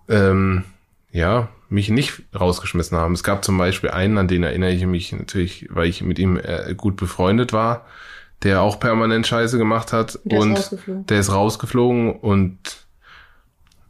[0.08, 0.64] ähm,
[1.12, 3.14] ja mich nicht rausgeschmissen haben.
[3.14, 6.38] Es gab zum Beispiel einen, an den erinnere ich mich natürlich, weil ich mit ihm
[6.38, 7.86] äh, gut befreundet war,
[8.44, 11.06] der auch permanent Scheiße gemacht hat Der ist und rausgeflogen.
[11.08, 12.58] der ist rausgeflogen und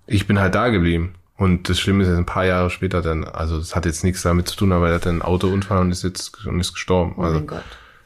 [0.07, 1.15] ich bin halt da geblieben.
[1.37, 4.21] Und das Schlimme ist jetzt ein paar Jahre später dann, also es hat jetzt nichts
[4.21, 7.15] damit zu tun, aber er hat einen Autounfall und ist jetzt und ist gestorben.
[7.17, 7.63] Oh also mein Gott.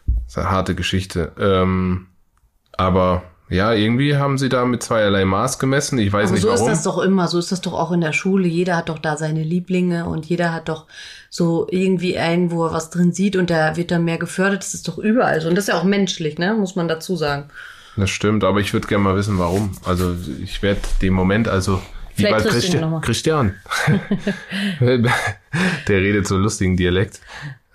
[0.08, 1.34] das ist eine harte Geschichte.
[1.38, 2.08] Ähm,
[2.78, 6.00] aber ja, irgendwie haben sie da mit zweierlei Maß gemessen.
[6.00, 6.62] Ich weiß Aber nicht so warum.
[6.68, 8.48] ist das doch immer, so ist das doch auch in der Schule.
[8.48, 10.86] Jeder hat doch da seine Lieblinge und jeder hat doch
[11.30, 14.64] so irgendwie einen, wo er was drin sieht und der wird dann mehr gefördert.
[14.64, 15.50] Das ist doch überall so.
[15.50, 16.56] Und das ist ja auch menschlich, ne?
[16.56, 17.50] Muss man dazu sagen.
[17.98, 19.72] Das stimmt, aber ich würde gerne mal wissen, warum.
[19.86, 21.82] Also ich werde den Moment, also
[22.16, 23.56] wie bei ihn Christian,
[24.80, 27.22] der redet so lustigen Dialekt.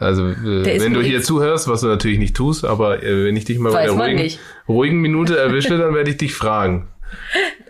[0.01, 3.37] Also äh, Der wenn du hier zuhörst, was du natürlich nicht tust, aber äh, wenn
[3.37, 4.35] ich dich mal bei Weiß der man ruhigen,
[4.67, 6.89] ruhigen Minute erwische, dann werde ich dich fragen.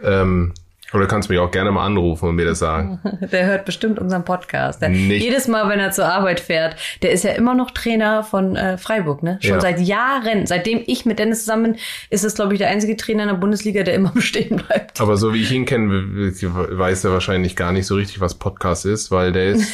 [0.03, 0.53] Ähm,
[0.93, 3.01] oder kannst mich auch gerne mal anrufen und mir das sagen.
[3.33, 4.81] Der hört bestimmt unseren Podcast.
[4.83, 5.23] Der, Nicht.
[5.23, 8.77] jedes Mal, wenn er zur Arbeit fährt, der ist ja immer noch Trainer von äh,
[8.79, 9.39] Freiburg, ne?
[9.41, 9.61] Schon Ja.
[9.61, 10.47] seit Jahren.
[10.47, 11.77] Seitdem ich mit Dennis zusammen bin,
[12.11, 15.01] ist es, glaube ich, der einzige Trainer in der Bundesliga, der immer bestehen bleibt.
[15.01, 18.35] Aber so wie ich ihn kenne, we- weiß er wahrscheinlich gar nicht so richtig, was
[18.35, 19.71] Podcast ist, weil der ist,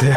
[0.00, 0.16] der,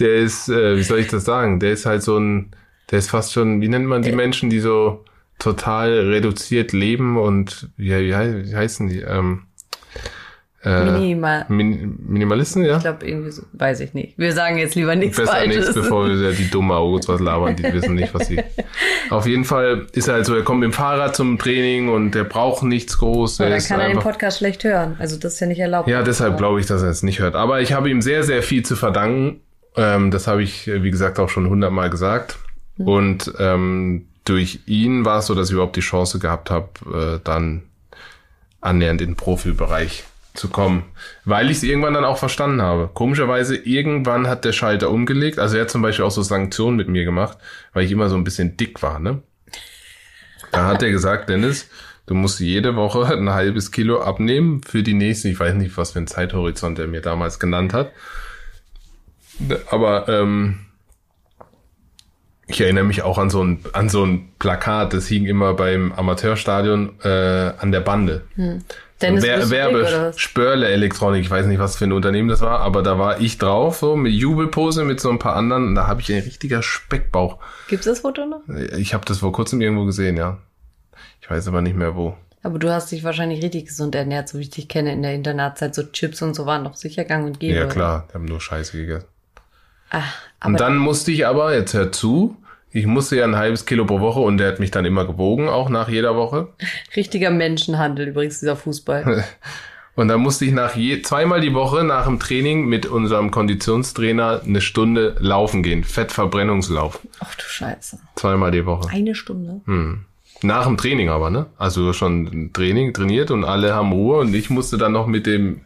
[0.00, 1.60] der ist, äh, wie soll ich das sagen?
[1.60, 2.50] Der ist halt so ein,
[2.90, 5.04] der ist fast schon, wie nennt man die Menschen, die so
[5.38, 9.00] total reduziert leben und wie, wie, wie heißen die?
[9.00, 9.42] Ähm,
[10.62, 11.46] äh, Minimal.
[11.48, 12.76] Min Minimalisten, ja?
[12.76, 14.18] Ich glaube, irgendwie so, weiß ich nicht.
[14.18, 15.56] Wir sagen jetzt lieber nichts Besser Falsches.
[15.56, 18.42] nichts, bevor wir ja die dumme Augen was labern, die wissen nicht, was sie.
[19.10, 22.14] Auf jeden Fall ist er halt so, er kommt mit dem Fahrrad zum Training und
[22.14, 23.40] der braucht nichts groß.
[23.40, 24.96] Er ist kann er den Podcast schlecht hören.
[24.98, 25.88] Also das ist ja nicht erlaubt.
[25.88, 27.36] Ja, deshalb glaube ich, dass er es nicht hört.
[27.36, 29.40] Aber ich habe ihm sehr, sehr viel zu verdanken.
[29.80, 32.38] Ähm, das habe ich, äh, wie gesagt, auch schon hundertmal gesagt.
[32.76, 36.68] Und ähm, durch ihn war es so, dass ich überhaupt die Chance gehabt habe,
[37.16, 37.62] äh, dann
[38.60, 40.84] annähernd in den Profibereich zu kommen.
[41.24, 42.90] Weil ich es irgendwann dann auch verstanden habe.
[42.92, 45.38] Komischerweise, irgendwann hat der Schalter umgelegt.
[45.38, 47.38] Also er hat zum Beispiel auch so Sanktionen mit mir gemacht,
[47.72, 49.22] weil ich immer so ein bisschen dick war, ne?
[50.52, 51.70] Da hat er gesagt, Dennis,
[52.06, 55.92] du musst jede Woche ein halbes Kilo abnehmen für die nächste, ich weiß nicht, was
[55.92, 57.92] für ein Zeithorizont er mir damals genannt hat.
[59.70, 60.60] Aber ähm,
[62.46, 65.92] ich erinnere mich auch an so ein, an so ein Plakat, das hing immer beim
[65.92, 68.22] Amateurstadion äh, an der Bande.
[69.00, 70.12] Dennis, Wer, Werbe?
[70.16, 73.38] Spörle Elektronik, ich weiß nicht, was für ein Unternehmen das war, aber da war ich
[73.38, 76.62] drauf, so mit Jubelpose mit so ein paar anderen und da habe ich ein richtiger
[76.62, 77.38] Speckbauch.
[77.68, 78.42] Gibt's das Foto noch?
[78.76, 80.38] Ich habe das vor kurzem irgendwo gesehen, ja.
[81.22, 82.16] Ich weiß aber nicht mehr wo.
[82.42, 85.14] Aber du hast dich wahrscheinlich richtig gesund ernährt, so wie ich dich kenne in der
[85.14, 85.74] Internatszeit.
[85.74, 87.58] So Chips und so waren doch sicher gang und gäbe.
[87.58, 89.06] Ja klar, die haben nur Scheiße gegessen.
[89.90, 90.04] Aber
[90.44, 92.36] Und dann musste ich aber, jetzt hör zu,
[92.72, 95.48] ich musste ja ein halbes Kilo pro Woche und der hat mich dann immer gewogen,
[95.48, 96.48] auch nach jeder Woche.
[96.96, 99.24] richtiger Menschenhandel übrigens, dieser Fußball.
[99.96, 104.40] Und dann musste ich nach je, zweimal die Woche nach dem Training mit unserem Konditionstrainer
[104.46, 105.84] eine Stunde laufen gehen.
[105.84, 107.00] Fettverbrennungslauf.
[107.18, 107.98] Ach du Scheiße.
[108.14, 108.88] Zweimal die Woche.
[108.88, 109.60] Eine Stunde.
[109.66, 110.04] Hm.
[110.42, 111.46] Nach dem Training aber, ne?
[111.58, 115.60] Also schon Training, trainiert und alle haben Ruhe und ich musste dann noch mit dem,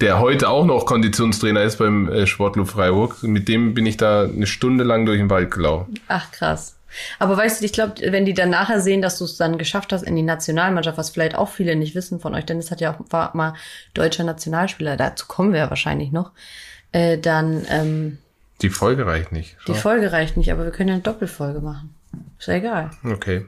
[0.00, 4.24] der heute auch noch Konditionstrainer ist beim äh, Sportclub Freiburg, mit dem bin ich da
[4.24, 5.94] eine Stunde lang durch den Wald gelaufen.
[6.08, 6.76] Ach krass.
[7.18, 9.92] Aber weißt du, ich glaube, wenn die dann nachher sehen, dass du es dann geschafft
[9.92, 12.80] hast in die Nationalmannschaft, was vielleicht auch viele nicht wissen von euch, denn es hat
[12.80, 13.54] ja auch war mal
[13.94, 16.32] deutscher Nationalspieler, dazu kommen wir ja wahrscheinlich noch,
[16.92, 18.18] äh, dann ähm,
[18.60, 19.56] Die Folge reicht nicht.
[19.68, 21.94] die Folge reicht nicht, aber wir können ja eine Doppelfolge machen.
[22.38, 22.90] Ist ja egal.
[23.04, 23.46] Okay.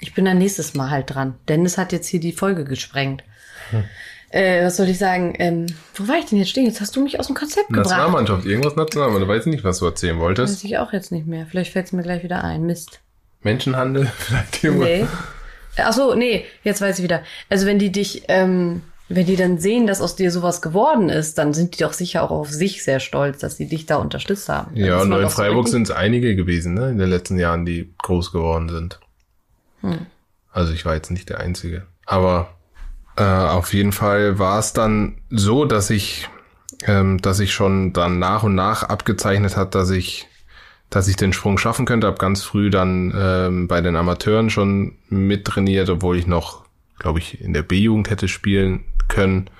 [0.00, 1.34] Ich bin dann nächstes Mal halt dran.
[1.48, 3.22] Dennis hat jetzt hier die Folge gesprengt.
[4.32, 5.34] Äh, was soll ich sagen?
[5.38, 6.64] Ähm, wo war ich denn jetzt stehen?
[6.64, 7.90] Jetzt hast du mich aus dem Konzept gebracht.
[7.90, 9.30] Nationalmannschaft, irgendwas Nationalmannschaft.
[9.30, 10.54] Weiß ich nicht, was du erzählen wolltest.
[10.54, 11.46] Weiß ich auch jetzt nicht mehr.
[11.46, 12.64] Vielleicht fällt es mir gleich wieder ein.
[12.64, 13.00] Mist.
[13.42, 14.88] Menschenhandel, vielleicht irgendwas.
[14.88, 15.06] Nee.
[15.76, 17.22] Ach so, nee, jetzt weiß ich wieder.
[17.50, 21.36] Also wenn die dich, ähm, wenn die dann sehen, dass aus dir sowas geworden ist,
[21.36, 24.48] dann sind die doch sicher auch auf sich sehr stolz, dass sie dich da unterstützt
[24.48, 24.74] haben.
[24.74, 27.66] Dann Ja, und in so Freiburg sind es einige gewesen, ne, in den letzten Jahren,
[27.66, 28.98] die groß geworden sind.
[29.82, 30.06] Hm.
[30.50, 31.86] Also ich war jetzt nicht der Einzige.
[32.06, 32.54] Aber
[33.16, 36.28] äh, auf jeden Fall war es dann so, dass ich,
[36.86, 40.28] ähm, dass ich schon dann nach und nach abgezeichnet hat, dass ich,
[40.90, 42.06] dass ich den Sprung schaffen könnte.
[42.06, 46.64] Hab ganz früh dann ähm, bei den Amateuren schon mittrainiert, obwohl ich noch,
[46.98, 49.50] glaube ich, in der B-Jugend hätte spielen können.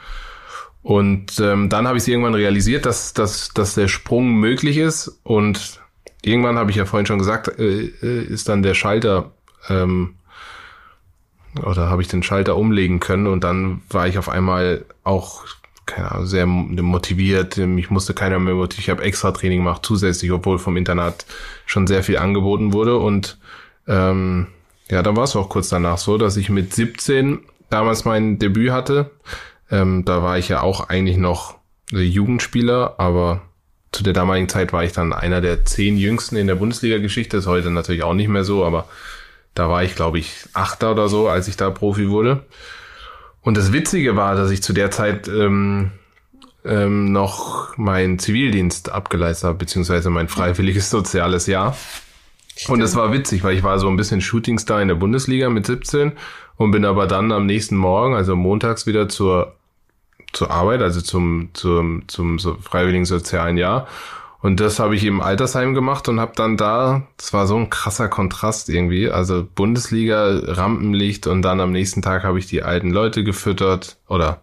[0.83, 5.21] Und ähm, dann habe ich irgendwann realisiert, dass, dass, dass der Sprung möglich ist.
[5.23, 5.81] Und
[6.23, 9.33] irgendwann habe ich ja vorhin schon gesagt, äh, äh, ist dann der Schalter
[9.69, 10.17] ähm,
[11.61, 15.45] oder habe ich den Schalter umlegen können und dann war ich auf einmal auch
[15.85, 17.57] keine Ahnung, sehr motiviert.
[17.57, 18.85] Mich musste keiner mehr motivieren.
[18.85, 21.27] Ich habe extra Training gemacht zusätzlich, obwohl vom Internat
[21.67, 23.39] schon sehr viel angeboten wurde und
[23.89, 24.47] ähm,
[24.89, 27.41] ja, dann war es auch kurz danach so, dass ich mit 17
[27.71, 29.11] damals mein Debüt hatte.
[29.71, 31.57] Ähm, da war ich ja auch eigentlich noch
[31.91, 33.43] Jugendspieler, aber
[33.91, 37.37] zu der damaligen Zeit war ich dann einer der zehn Jüngsten in der Bundesliga-Geschichte.
[37.37, 38.87] Ist heute natürlich auch nicht mehr so, aber
[39.55, 42.45] da war ich, glaube ich, Achter oder so, als ich da Profi wurde.
[43.43, 45.91] Und das Witzige war, dass ich zu der Zeit ähm,
[46.65, 51.77] ähm, noch meinen Zivildienst abgeleistet habe, beziehungsweise mein freiwilliges soziales Jahr.
[52.69, 55.67] Und es war witzig, weil ich war so ein bisschen Shootingstar in der Bundesliga mit
[55.67, 56.13] 17
[56.57, 59.57] und bin aber dann am nächsten Morgen, also montags wieder zur
[60.33, 63.87] zur Arbeit, also zum zum zum so freiwilligen sozialen Jahr.
[64.43, 67.71] Und das habe ich im Altersheim gemacht und habe dann da, das war so ein
[67.71, 72.91] krasser Kontrast irgendwie, also Bundesliga, Rampenlicht und dann am nächsten Tag habe ich die alten
[72.91, 74.41] Leute gefüttert oder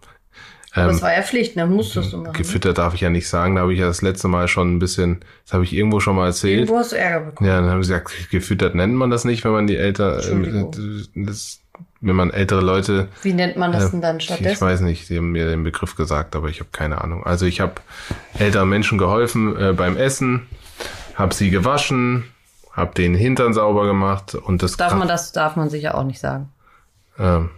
[0.74, 1.66] Aber es war ja Pflicht, ne?
[1.66, 2.28] Musstest du machen.
[2.28, 2.38] ne?
[2.38, 4.80] gefüttert darf ich ja nicht sagen, da habe ich ja das letzte Mal schon ein
[4.80, 6.60] bisschen, das habe ich irgendwo schon mal erzählt.
[6.62, 7.50] Irgendwo hast du Ärger bekommen.
[7.50, 10.74] Ja, dann haben sie gesagt, gefüttert nennt man das nicht, wenn man die älter, Entschuldigung.
[10.74, 11.60] äh, das,
[12.02, 14.66] wenn man ältere Leute, Wie nennt man das denn dann ich stattdessen?
[14.66, 17.26] weiß nicht, die haben mir den Begriff gesagt, aber ich habe keine Ahnung.
[17.26, 17.74] Also ich habe
[18.38, 20.48] älteren Menschen geholfen äh, beim Essen,
[21.16, 22.26] habe sie gewaschen,
[22.72, 26.20] habe den Hintern sauber gemacht und das Darf man das, darf man sicher auch nicht
[26.20, 26.50] sagen.
[27.20, 27.50] ähm,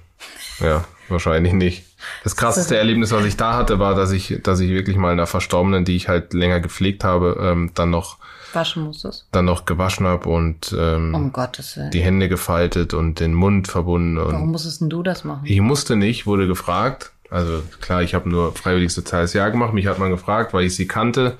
[0.59, 1.83] ja, wahrscheinlich nicht.
[2.23, 5.27] Das krasseste Erlebnis, was ich da hatte, war, dass ich, dass ich wirklich mal einer
[5.27, 8.17] Verstorbenen, die ich halt länger gepflegt habe, ähm, dann noch,
[8.55, 9.27] Waschen musstest.
[9.31, 11.91] dann noch gewaschen habe und ähm, Um Gottes Willen.
[11.91, 14.17] die Hände gefaltet und den Mund verbunden.
[14.17, 15.41] Und Warum musstest denn du das machen?
[15.45, 17.11] ich musste nicht, wurde gefragt.
[17.29, 19.73] Also klar, ich habe nur freiwilliges soziales Jahr gemacht.
[19.73, 21.37] Mich hat man gefragt, weil ich sie kannte.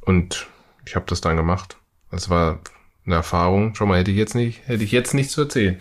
[0.00, 0.46] Und
[0.86, 1.76] ich habe das dann gemacht.
[2.10, 2.58] Das war
[3.04, 3.74] eine Erfahrung.
[3.74, 5.78] Schon mal hätte ich jetzt nicht, hätte ich jetzt nichts zu erzählen.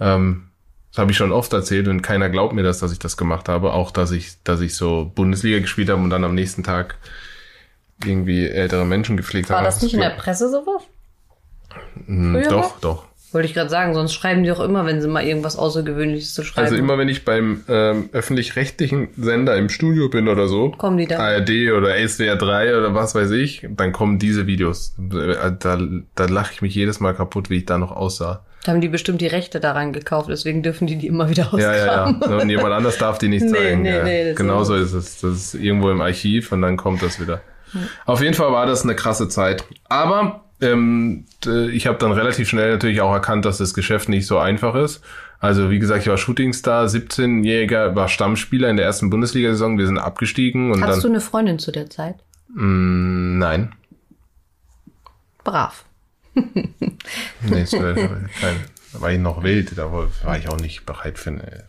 [0.00, 0.48] Ähm,
[0.90, 3.48] das habe ich schon oft erzählt und keiner glaubt mir das, dass ich das gemacht
[3.48, 3.72] habe.
[3.72, 6.96] Auch, dass ich, dass ich so Bundesliga gespielt habe und dann am nächsten Tag
[8.06, 9.66] irgendwie ältere Menschen gepflegt War habe.
[9.66, 10.82] das nicht in der Presse sowas?
[12.06, 13.04] Hm, früher Doch, doch.
[13.32, 16.44] Wollte ich gerade sagen, sonst schreiben die doch immer, wenn sie mal irgendwas Außergewöhnliches zu
[16.44, 16.66] schreiben.
[16.66, 21.06] Also immer wenn ich beim ähm, öffentlich-rechtlichen Sender im Studio bin oder so, Kommen die
[21.06, 21.16] da?
[21.18, 24.94] ARD oder SWR 3 oder was weiß ich, dann kommen diese Videos.
[24.98, 25.80] Da, da,
[26.14, 28.44] da lache ich mich jedes Mal kaputt, wie ich da noch aussah.
[28.64, 32.20] Da haben die bestimmt die Rechte daran gekauft, deswegen dürfen die die immer wieder ausgraben.
[32.20, 32.42] Ja, ja, ja.
[32.42, 33.80] Und jemand anders darf die nicht Nee, zeigen.
[33.82, 34.04] nee, ja.
[34.04, 35.20] nee, das genau ist- so ist es.
[35.22, 37.40] Das ist irgendwo im Archiv und dann kommt das wieder.
[38.04, 39.64] Auf jeden Fall war das eine krasse Zeit.
[39.88, 41.26] Aber ähm,
[41.72, 45.02] ich habe dann relativ schnell natürlich auch erkannt, dass das Geschäft nicht so einfach ist.
[45.40, 49.76] Also wie gesagt, ich war Shootingstar, 17-Jähriger, war Stammspieler in der ersten Bundesliga-Saison.
[49.76, 51.16] Wir sind abgestiegen und Hattest du dann...
[51.16, 52.16] eine Freundin zu der Zeit?
[52.54, 53.72] Mh, nein.
[55.44, 55.84] Brav.
[57.42, 58.56] Nee, kein,
[58.92, 61.64] da war ich noch wild, da war, war ich auch nicht bereit für eine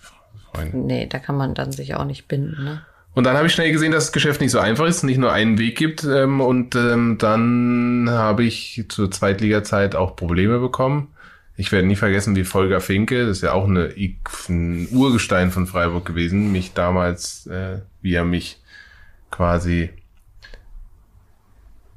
[0.52, 0.86] Freundin.
[0.86, 2.86] Nee, da kann man dann sich auch nicht binden, ne?
[3.14, 5.32] Und dann habe ich schnell gesehen, dass das Geschäft nicht so einfach ist, nicht nur
[5.32, 6.04] einen Weg gibt.
[6.04, 11.10] Ähm, und ähm, dann habe ich zur Zweitliga-Zeit auch Probleme bekommen.
[11.56, 13.94] ich werde nie vergessen, wie Volker Finke, das ist ja auch eine,
[14.50, 18.60] ein Urgestein von Freiburg gewesen, mich damals, äh, wie er mich
[19.30, 19.90] quasi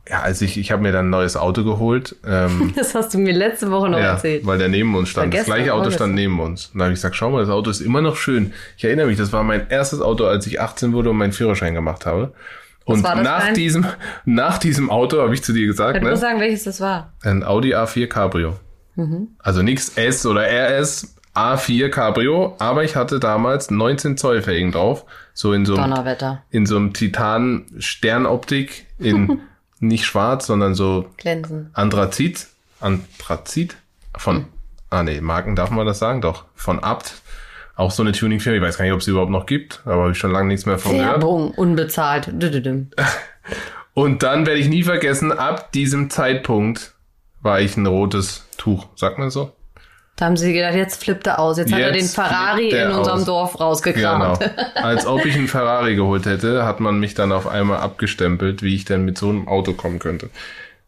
[0.08, 2.16] ja, als ich, ich habe mir dann ein neues Auto geholt.
[2.26, 4.46] Ähm, das hast du mir letzte Woche noch ja, erzählt.
[4.46, 5.34] Weil der neben uns stand.
[5.34, 6.66] Das gleiche Auto stand neben uns.
[6.66, 8.52] Und da habe ich gesagt, schau mal, das Auto ist immer noch schön.
[8.76, 11.74] Ich erinnere mich, das war mein erstes Auto, als ich 18 wurde und meinen Führerschein
[11.74, 12.32] gemacht habe.
[12.84, 13.84] Und nach diesem,
[14.24, 17.12] nach diesem Auto habe ich zu dir gesagt, Ich muss ne, sagen, welches das war.
[17.22, 18.56] ein Audi A4 Cabrio.
[19.40, 25.04] Also nichts S oder RS, A4 Cabrio, aber ich hatte damals 19 Zoll Felgen drauf.
[25.34, 26.44] So in so einem Donnerwetter.
[26.50, 29.40] in so einem Titan Sternoptik in
[29.80, 31.70] nicht schwarz, sondern so Glänzen.
[31.74, 32.46] Anthrazit,
[32.80, 33.76] Anthrazit
[34.16, 34.44] von, Hm.
[34.90, 37.14] ah nee, Marken darf man das sagen, doch, von Abt.
[37.74, 40.12] Auch so eine Tuning-Firma, ich weiß gar nicht, ob es überhaupt noch gibt, aber habe
[40.12, 41.10] ich schon lange nichts mehr von gehört.
[41.12, 42.28] Werbung, unbezahlt.
[42.32, 42.90] Düdüdüm.
[43.94, 46.94] Und dann werde ich nie vergessen, ab diesem Zeitpunkt
[47.42, 49.52] war ich ein rotes Tuch, sagt man so?
[50.16, 51.58] Da haben sie gedacht, jetzt flippt er aus.
[51.58, 53.24] Jetzt, hat er den Jetzt Ferrari er in unserem aus.
[53.26, 53.64] Dorf Genau.
[53.66, 54.50] rausgekramt.
[54.76, 58.74] Als ob ich einen Ferrari geholt hätte, hat man mich dann auf einmal abgestempelt, wie
[58.74, 60.30] ich denn mit so einem Auto kommen könnte.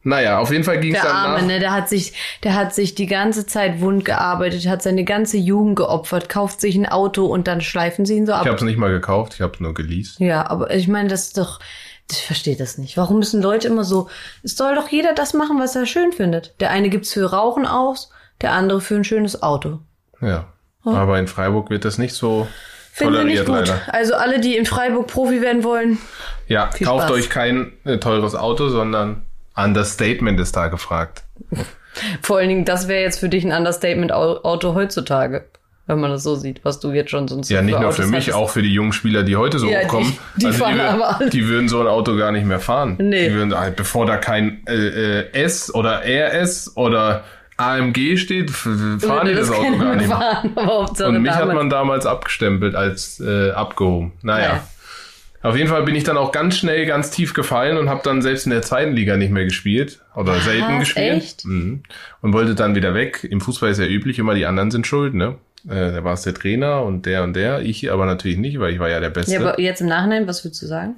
[0.05, 1.47] Naja, auf jeden Fall ging es dann Arme, nach.
[1.47, 5.37] ne, der hat sich, der hat sich die ganze Zeit wund gearbeitet, hat seine ganze
[5.37, 8.43] Jugend geopfert, kauft sich ein Auto und dann schleifen sie ihn so ab.
[8.43, 10.20] Ich habe es nicht mal gekauft, ich habe es nur geleast.
[10.20, 11.59] Ja, aber ich meine, das ist doch,
[12.11, 12.97] ich verstehe das nicht.
[12.97, 14.09] Warum müssen Leute immer so,
[14.43, 16.55] es soll doch jeder das machen, was er schön findet.
[16.61, 18.11] Der eine gibt's für Rauchen aus,
[18.41, 19.80] der andere für ein schönes Auto.
[20.20, 20.47] Ja.
[20.84, 22.47] Aber in Freiburg wird das nicht so
[22.93, 23.55] Finden toleriert gut.
[23.57, 23.80] leider.
[23.89, 25.99] Also alle, die in Freiburg Profi werden wollen,
[26.47, 27.11] Ja, kauft Spaß.
[27.11, 29.22] euch kein äh, teures Auto, sondern
[29.55, 31.24] Understatement ist da gefragt.
[32.22, 35.45] vor allen Dingen, das wäre jetzt für dich ein Understatement-Auto heutzutage,
[35.86, 38.20] wenn man das so sieht, was du jetzt schon sonst Ja, nicht nur für mich,
[38.28, 38.34] hattest.
[38.36, 40.16] auch für die jungen Spieler, die heute so Ja, die- hochkommen.
[40.36, 41.30] die fahren wür- aber alle.
[41.30, 42.97] die würden so ein Auto gar nicht mehr fahren.
[43.01, 43.28] Nee.
[43.28, 44.74] Die würden, halt, bevor da kein äh,
[45.20, 47.24] äh, S oder RS oder
[47.59, 50.17] AMG steht, fahren die das Auto gar nicht mehr.
[50.17, 50.55] fahren,
[51.15, 54.13] Und mich hat man damals abgestempelt als äh, abgehoben.
[54.23, 54.49] Naja.
[54.49, 54.69] Naja.
[55.41, 58.23] Auf jeden Fall bin ich dann auch ganz schnell ganz tief gefallen und habe dann
[58.23, 61.13] selbst in der zweiten Liga nicht mehr gespielt oder selten gespielt.
[61.17, 61.45] echt?
[61.45, 61.83] Mhm.
[62.23, 63.23] Und wollte dann wieder weg.
[63.29, 65.37] Im Fußball ist ja üblich, immer die anderen sind schuld, ne?
[65.69, 67.61] Äh, da war es der Trainer und der und der.
[67.63, 69.33] Ich aber natürlich nicht, weil ich war ja der Beste.
[69.33, 70.97] Ja, aber jetzt im Nachhinein, was würdest du sagen?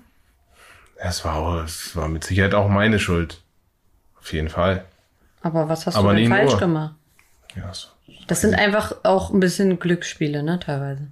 [0.96, 3.40] es, war, auch- es war mit Sicherheit auch meine Schuld.
[4.20, 4.84] Auf jeden Fall.
[5.40, 6.58] Aber was hast Aber du denn falsch nur.
[6.58, 6.94] gemacht?
[7.56, 7.88] Ja, so.
[8.26, 11.08] Das sind einfach auch ein bisschen Glücksspiele, ne, teilweise.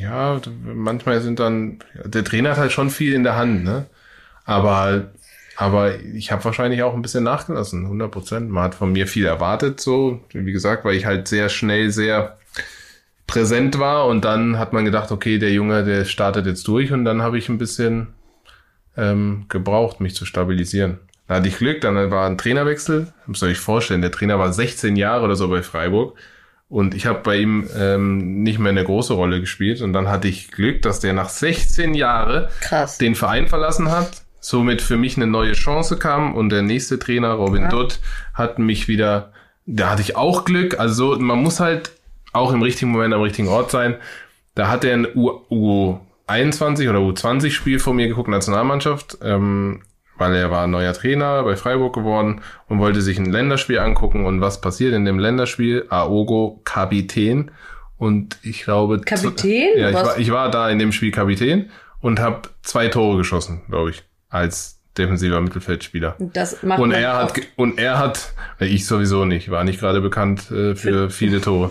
[0.00, 3.86] Ja, manchmal sind dann, der Trainer hat halt schon viel in der Hand, ne?
[4.44, 5.12] Aber,
[5.56, 8.50] aber ich habe wahrscheinlich auch ein bisschen nachgelassen, 100 Prozent.
[8.50, 12.38] Man hat von mir viel erwartet, so, wie gesagt, weil ich halt sehr schnell sehr
[13.26, 17.04] präsent war und dann hat man gedacht, okay, der Junge, der startet jetzt durch und
[17.04, 18.08] dann habe ich ein bisschen
[18.96, 21.00] ähm, gebraucht, mich zu stabilisieren.
[21.26, 23.12] Da hatte ich Glück, dann war ein Trainerwechsel.
[23.26, 26.16] Muss euch vorstellen, der Trainer war 16 Jahre oder so bei Freiburg.
[26.68, 29.80] Und ich habe bei ihm ähm, nicht mehr eine große Rolle gespielt.
[29.80, 32.98] Und dann hatte ich Glück, dass der nach 16 Jahren Krass.
[32.98, 36.34] den Verein verlassen hat, somit für mich eine neue Chance kam.
[36.34, 37.68] Und der nächste Trainer, Robin Ja.
[37.68, 38.00] Dutt,
[38.34, 39.32] hat mich wieder,
[39.66, 40.78] da hatte ich auch Glück.
[40.78, 41.92] Also so, man muss halt
[42.32, 43.94] auch im richtigen Moment am richtigen Ort sein.
[44.54, 45.40] Da hat er ein U,
[46.28, 49.82] U21 oder U20 Spiel vor mir geguckt, Nationalmannschaft, ähm,
[50.16, 54.26] weil er war neuer Trainer bei Freiburg geworden und wollte sich ein Länderspiel angucken.
[54.26, 55.86] Und was passiert in dem Länderspiel?
[55.88, 57.50] Aogo Kapitän.
[57.98, 59.00] Und ich glaube...
[59.00, 59.78] Kapitän?
[59.78, 63.62] Ja, ich war, ich war da in dem Spiel Kapitän und habe zwei Tore geschossen,
[63.68, 66.16] glaube ich, als defensiver Mittelfeldspieler.
[66.18, 67.48] Das macht Und er hat oft.
[67.56, 71.70] und er hat, äh, ich sowieso nicht, war nicht gerade bekannt äh, für viele Tore.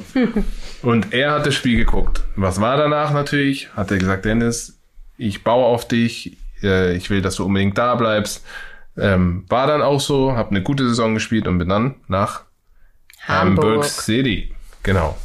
[0.82, 2.24] und er hat das Spiel geguckt.
[2.36, 3.74] Was war danach natürlich?
[3.76, 4.80] Hat er gesagt, Dennis,
[5.18, 8.46] ich baue auf dich, äh, ich will, dass du unbedingt da bleibst.
[8.98, 12.44] Ähm, war dann auch so, habe eine gute Saison gespielt und bin dann nach
[13.28, 13.86] Hamburg, Hamburg.
[13.86, 14.54] City.
[14.84, 15.18] Genau.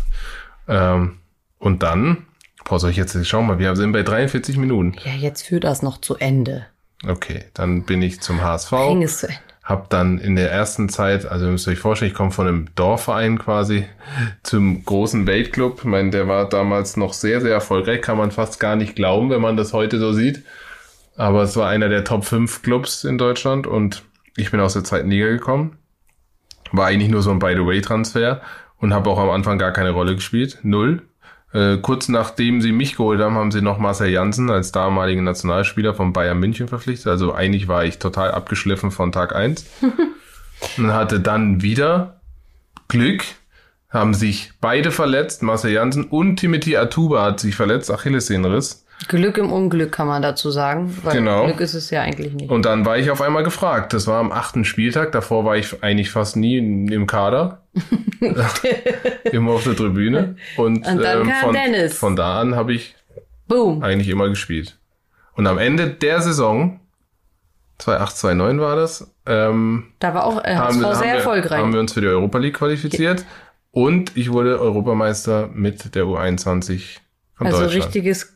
[0.69, 1.19] Ähm,
[1.59, 2.27] und dann,
[2.65, 4.97] boah, soll ich jetzt, schau mal, wir sind bei 43 Minuten.
[5.05, 6.67] Ja, jetzt führt das noch zu Ende.
[7.07, 8.71] Okay, dann bin ich zum HSV.
[8.71, 9.41] Bring es zu Ende.
[9.63, 12.69] Hab dann in der ersten Zeit, also ihr müsst euch vorstellen, ich komme von einem
[12.75, 13.85] Dorfverein quasi
[14.43, 15.81] zum großen Weltclub.
[15.81, 19.29] Ich meine, der war damals noch sehr, sehr erfolgreich, kann man fast gar nicht glauben,
[19.29, 20.43] wenn man das heute so sieht.
[21.19, 24.05] Aber es war einer der Top 5 Clubs in Deutschland und
[24.37, 25.77] ich bin aus der zweiten Liga gekommen.
[26.71, 28.41] War eigentlich nur so ein By-the-Way-Transfer
[28.77, 30.61] und habe auch am Anfang gar keine Rolle gespielt.
[30.63, 31.03] Null.
[31.53, 35.93] Äh, kurz nachdem sie mich geholt haben, haben sie noch Marcel Janssen als damaligen Nationalspieler
[35.93, 37.09] von Bayern München verpflichtet.
[37.09, 39.67] Also eigentlich war ich total abgeschliffen von Tag eins
[40.77, 42.21] und hatte dann wieder
[42.87, 43.25] Glück,
[43.91, 48.85] haben sich beide verletzt, Marcel Janssen und Timothy Atuba hat sich verletzt, Achillessehnenriss.
[49.07, 51.45] Glück im Unglück kann man dazu sagen, weil Genau.
[51.45, 52.51] Glück ist es ja eigentlich nicht.
[52.51, 53.93] Und dann war ich auf einmal gefragt.
[53.93, 55.13] Das war am achten Spieltag.
[55.13, 57.63] Davor war ich eigentlich fast nie im Kader.
[59.33, 60.37] immer auf der Tribüne.
[60.57, 61.97] Und, ähm, Und dann kam von, Dennis.
[61.97, 62.97] von da an habe ich
[63.47, 63.83] Boom.
[63.83, 64.77] eigentlich immer gespielt.
[65.37, 66.81] Und am Ende der Saison,
[67.79, 71.61] 2008, 2009 war das, ähm, Da war auch äh, haben, sehr haben, wir, erfolgreich.
[71.61, 73.25] haben wir uns für die Europa League qualifiziert.
[73.71, 76.99] Und ich wurde Europameister mit der U21
[77.37, 77.85] von also Deutschland.
[77.85, 78.27] richtiges, äh,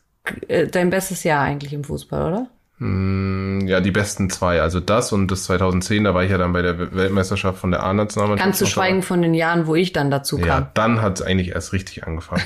[0.71, 2.47] dein bestes Jahr eigentlich im Fußball, oder?
[2.79, 4.61] Mm, Ja, die besten zwei.
[4.61, 7.83] Also das und das 2010, da war ich ja dann bei der Weltmeisterschaft von der
[7.83, 8.45] A-Nationalmannschaft.
[8.45, 10.47] Ganz zu schweigen von den Jahren, wo ich dann dazu dabei.
[10.47, 10.69] Ja, kam.
[10.73, 12.43] dann hat es eigentlich erst richtig angefangen.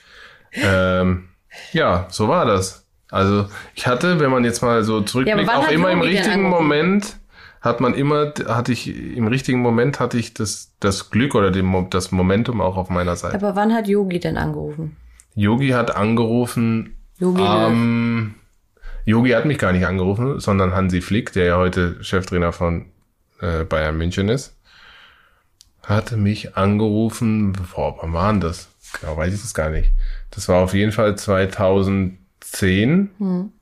[0.52, 1.28] ähm,
[1.72, 2.86] ja, so war das.
[3.10, 6.42] Also ich hatte, wenn man jetzt mal so zurückblickt, wann auch immer im richtigen?
[6.42, 7.16] Moment
[7.60, 11.90] hat man immer, hatte ich, im richtigen Moment hatte ich das, das Glück oder den,
[11.90, 13.34] das Momentum auch auf meiner Seite.
[13.36, 14.96] Aber wann hat Yogi denn angerufen?
[15.34, 18.34] Yogi hat angerufen, Yogi ähm,
[19.04, 22.86] Yogi hat mich gar nicht angerufen, sondern Hansi Flick, der ja heute Cheftrainer von
[23.40, 24.56] äh, Bayern München ist,
[25.82, 28.68] hatte mich angerufen, boah, wann war denn das?
[29.00, 29.90] Genau, weiß ich das gar nicht.
[30.30, 33.52] Das war auf jeden Fall 2010.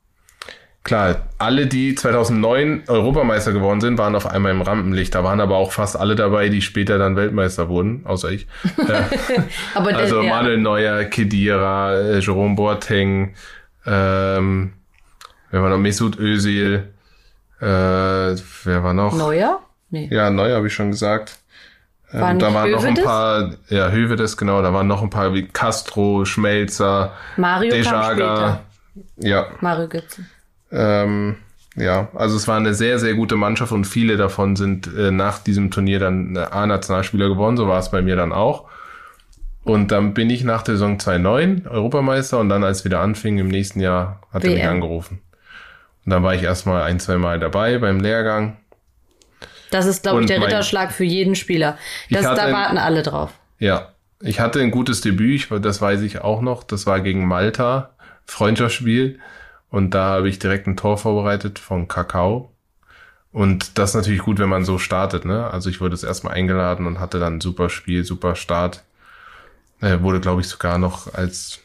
[0.85, 5.14] Klar, alle, die 2009 Europameister geworden sind, waren auf einmal im Rampenlicht.
[5.14, 8.47] Da waren aber auch fast alle dabei, die später dann Weltmeister wurden, außer ich.
[8.87, 9.09] Der,
[9.74, 13.35] Also ja, Manuel Neuer, Kedira, äh, Jerome Boateng,
[13.87, 14.74] ähm,
[15.51, 15.78] wer war noch?
[15.78, 16.93] Mesut Özil,
[17.61, 19.16] äh, wer war noch?
[19.16, 19.61] Neuer?
[19.89, 20.09] Nee.
[20.12, 21.39] Ja, Neuer habe ich schon gesagt.
[22.12, 23.05] Ähm, War da waren noch ein Hövedes?
[23.05, 28.12] paar, ja, Hövedes, genau, da waren noch ein paar wie Castro, Schmelzer, Mario Dejaga.
[28.12, 28.61] später.
[29.16, 30.24] Ja, Mario Götze.
[30.75, 31.37] Ähm,
[31.77, 35.39] ja, also es war eine sehr, sehr gute Mannschaft und viele davon sind äh, nach
[35.39, 37.57] diesem Turnier dann äh, A-Nationalspieler geworden.
[37.57, 38.68] So war es bei mir dann auch.
[39.64, 43.49] Und dann bin ich nach der Saison 2009 Europameister und dann, als wieder anfing, im
[43.49, 45.20] nächsten Jahr hat er mich angerufen.
[46.05, 48.59] Und dann war ich erstmal ein, zwei Mal dabei beim Lehrgang.
[49.70, 51.79] Das ist, glaube ich, der mein- Ritterschlag für jeden Spieler.
[52.11, 53.33] Das, da ein- warten alle drauf.
[53.59, 53.89] Ja,
[54.20, 56.62] ich hatte ein gutes Debüt, ich, das weiß ich auch noch.
[56.62, 57.91] Das war gegen Malta,
[58.27, 59.18] Freundschaftsspiel.
[59.75, 62.53] Und da habe ich direkt ein Tor vorbereitet von Kakao.
[63.33, 65.25] Und das ist natürlich gut, wenn man so startet.
[65.25, 65.51] Ne?
[65.51, 68.85] Also ich wurde das erstmal eingeladen und hatte dann ein super Spiel, super Start.
[69.81, 71.59] Äh, wurde, glaube ich, sogar noch als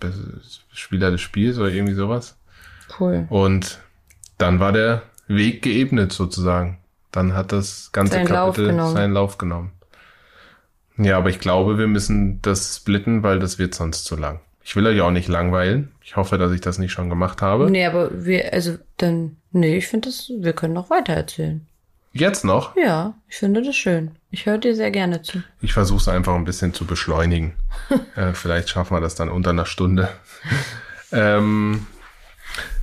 [0.00, 0.40] beste
[0.72, 2.38] Spieler des Spiels oder irgendwie sowas.
[2.98, 3.26] Cool.
[3.28, 3.78] Und
[4.38, 6.78] dann war der Weg geebnet sozusagen.
[7.12, 8.94] Dann hat das ganze Seinen Lauf Kapitel genommen.
[8.94, 9.72] seinen Lauf genommen.
[10.96, 14.40] Ja, aber ich glaube, wir müssen das splitten, weil das wird sonst zu lang.
[14.64, 15.92] Ich will euch auch nicht langweilen.
[16.02, 17.70] Ich hoffe, dass ich das nicht schon gemacht habe.
[17.70, 21.66] Nee, aber wir, also dann, nee, ich finde das, wir können noch weiter erzählen.
[22.12, 22.76] Jetzt noch.
[22.76, 24.12] Ja, ich finde das schön.
[24.30, 25.42] Ich höre dir sehr gerne zu.
[25.60, 27.54] Ich versuche es einfach ein bisschen zu beschleunigen.
[28.16, 30.08] äh, vielleicht schaffen wir das dann unter einer Stunde.
[31.12, 31.86] ähm,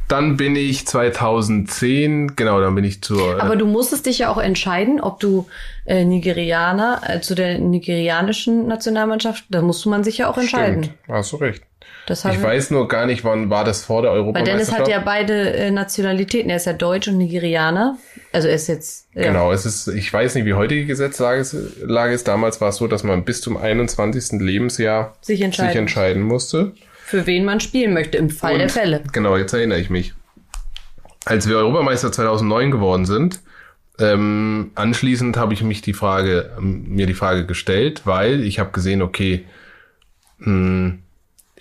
[0.07, 3.37] dann bin ich 2010, genau, dann bin ich zur.
[3.37, 5.47] Äh, Aber du musstest dich ja auch entscheiden, ob du
[5.85, 10.83] äh, Nigerianer, äh, zu der nigerianischen Nationalmannschaft, da musste man sich ja auch entscheiden.
[10.83, 11.63] Stimmt, hast du recht.
[12.09, 14.69] Ich weiß nur gar nicht, wann war das vor der Weil Europameisterschaft?
[14.69, 16.49] Dennis hat ja beide äh, Nationalitäten.
[16.49, 17.97] Er ist ja Deutsch und Nigerianer.
[18.33, 19.07] Also er ist jetzt.
[19.13, 19.23] Ja.
[19.23, 22.27] Genau, es ist, ich weiß nicht, wie heute die Gesetzlage ist.
[22.27, 24.39] Damals war es so, dass man bis zum 21.
[24.41, 25.69] Lebensjahr Sich entscheiden.
[25.71, 26.73] sich entscheiden musste.
[27.05, 29.03] Für wen man spielen möchte, im Fall der Und- Fälle.
[29.13, 30.13] Genau, jetzt erinnere ich mich.
[31.25, 33.41] Als wir Europameister 2009 geworden sind,
[33.99, 38.71] ähm, anschließend habe ich mich die Frage, ähm, mir die Frage gestellt, weil ich habe
[38.71, 39.45] gesehen, okay,
[40.39, 40.93] mh,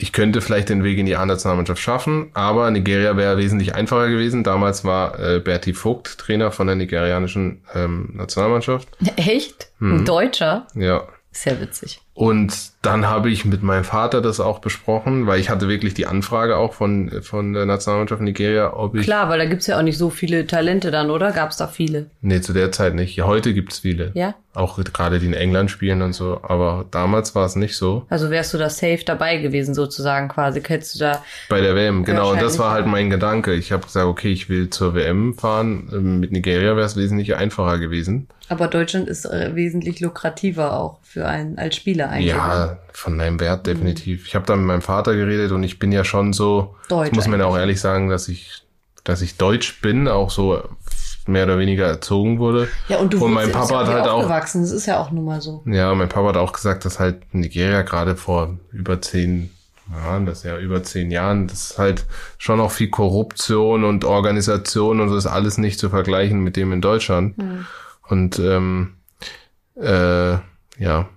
[0.01, 4.43] ich könnte vielleicht den Weg in die A-Nationalmannschaft schaffen, aber Nigeria wäre wesentlich einfacher gewesen.
[4.45, 8.89] Damals war äh, Berti Vogt Trainer von der nigerianischen ähm, Nationalmannschaft.
[9.17, 9.69] Echt?
[9.79, 9.99] Hm.
[9.99, 10.67] Ein Deutscher?
[10.75, 11.07] Ja,
[11.45, 12.01] ja witzig.
[12.15, 16.07] und dann habe ich mit meinem Vater das auch besprochen, weil ich hatte wirklich die
[16.07, 19.03] Anfrage auch von, von der Nationalmannschaft Nigeria, ob ich.
[19.03, 21.33] Klar, weil da gibt's ja auch nicht so viele Talente dann, oder?
[21.33, 22.07] Gab's da viele?
[22.23, 23.17] Nee, zu der Zeit nicht.
[23.17, 24.13] Ja, heute gibt's viele.
[24.15, 24.35] Ja?
[24.55, 26.41] Auch gerade die in England spielen und so.
[26.43, 28.07] Aber damals war es nicht so.
[28.09, 30.63] Also wärst du da safe dabei gewesen, sozusagen quasi.
[30.63, 31.23] Hättest du da.
[31.51, 32.33] Bei der WM, genau.
[32.33, 33.53] Und das war halt mein Gedanke.
[33.53, 35.91] Ich habe gesagt, okay, ich will zur WM fahren.
[35.93, 38.27] Ähm, Mit Nigeria wäre es wesentlich einfacher gewesen.
[38.49, 42.33] Aber Deutschland ist äh, wesentlich lukrativer auch für einen als Spieler eigentlich.
[42.33, 44.27] Ja, von deinem Wert definitiv.
[44.27, 47.29] Ich habe da mit meinem Vater geredet und ich bin ja schon so, Deutsch muss
[47.29, 48.63] man ja auch ehrlich sagen, dass ich,
[49.05, 50.63] dass ich deutsch bin, auch so
[51.27, 52.69] mehr oder weniger erzogen wurde.
[52.89, 54.63] Ja, und du und mein bist ja Papa hat halt auch, aufgewachsen.
[54.63, 55.63] Das ist ja auch nun mal so.
[55.67, 59.51] ja, mein Papa hat auch gesagt, dass halt Nigeria gerade vor über zehn
[59.93, 62.07] Jahren, das ist ja über zehn Jahren, das ist halt
[62.39, 66.73] schon noch viel Korruption und Organisation und so ist alles nicht zu vergleichen mit dem
[66.73, 67.35] in Deutschland.
[68.09, 68.95] Und ähm,
[69.77, 70.33] äh,
[70.79, 71.09] ja,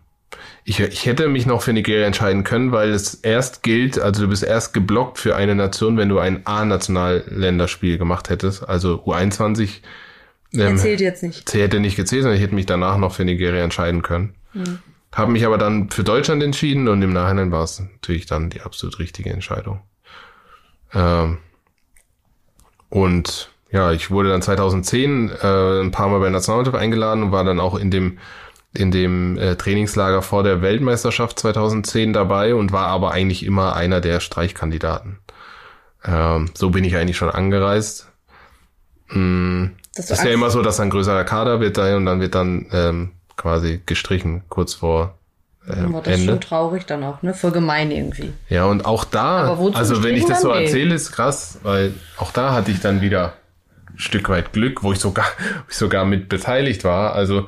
[0.66, 4.30] ich, ich hätte mich noch für Nigeria entscheiden können, weil es erst gilt, also du
[4.30, 8.68] bist erst geblockt für eine Nation, wenn du ein A-Nationalländerspiel gemacht hättest.
[8.68, 9.82] Also U21
[10.53, 11.53] ähm, zählt jetzt nicht.
[11.53, 14.36] Hätte nicht gezählt, sondern ich hätte mich danach noch für Nigeria entscheiden können.
[14.53, 14.80] Mhm.
[15.11, 18.61] Habe mich aber dann für Deutschland entschieden und im Nachhinein war es natürlich dann die
[18.61, 19.82] absolut richtige Entscheidung.
[20.93, 21.39] Ähm,
[22.89, 27.32] und ja, ich wurde dann 2010 äh, ein paar Mal bei der Nationalmannschaft eingeladen und
[27.32, 28.20] war dann auch in dem
[28.76, 34.01] in dem äh, Trainingslager vor der Weltmeisterschaft 2010 dabei und war aber eigentlich immer einer
[34.01, 35.19] der Streichkandidaten.
[36.05, 38.11] Ähm, so bin ich eigentlich schon angereist.
[39.09, 42.36] Mm, das ist ja immer so, dass ein größerer Kader wird da und dann wird
[42.36, 45.17] dann ähm, quasi gestrichen kurz vor
[45.67, 46.11] ähm, das Ende.
[46.13, 47.34] ist schon traurig dann auch, ne?
[47.34, 48.34] Voll gemein irgendwie.
[48.49, 52.53] Ja, und auch da, also wenn ich das so erzähle, ist krass, weil auch da
[52.53, 53.34] hatte ich dann wieder
[53.89, 57.13] ein Stück weit Glück, wo ich sogar, wo ich sogar mit beteiligt war.
[57.13, 57.47] Also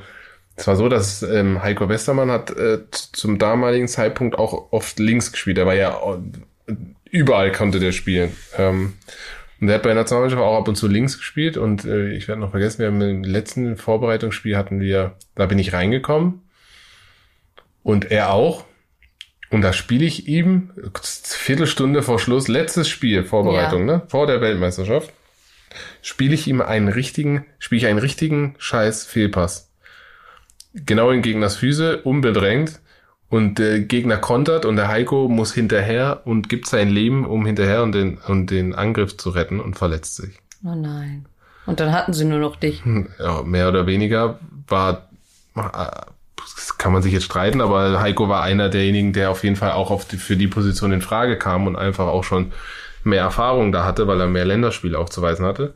[0.56, 5.30] es war so, dass ähm, Heiko Westermann hat äh, zum damaligen Zeitpunkt auch oft links
[5.30, 5.58] gespielt.
[5.58, 6.00] Er war ja
[6.66, 6.74] äh,
[7.10, 8.34] überall konnte der spielen.
[8.56, 8.94] Ähm,
[9.60, 11.56] und er hat bei der Nationalmannschaft auch ab und zu links gespielt.
[11.56, 15.58] Und äh, ich werde noch vergessen, wir haben im letzten Vorbereitungsspiel hatten wir, da bin
[15.58, 16.42] ich reingekommen
[17.82, 18.64] und er auch.
[19.50, 23.98] Und da spiele ich ihm Viertelstunde vor Schluss, letztes Spiel, Vorbereitung, ja.
[23.98, 24.02] ne?
[24.08, 25.12] Vor der Weltmeisterschaft,
[26.02, 29.65] spiele ich ihm einen richtigen, spiele ich einen richtigen Scheiß Fehlpass.
[30.84, 32.80] Genau in Gegners Füße, unbedrängt.
[33.28, 37.82] Und der Gegner kontert und der Heiko muss hinterher und gibt sein Leben, um hinterher
[37.82, 40.38] und den, und den Angriff zu retten und verletzt sich.
[40.64, 41.26] Oh nein.
[41.66, 42.84] Und dann hatten sie nur noch dich.
[43.18, 45.08] Ja, mehr oder weniger war
[45.54, 49.72] das kann man sich jetzt streiten, aber Heiko war einer derjenigen, der auf jeden Fall
[49.72, 52.52] auch auf die, für die Position in Frage kam und einfach auch schon
[53.04, 55.74] mehr Erfahrung da hatte, weil er mehr Länderspiele aufzuweisen hatte.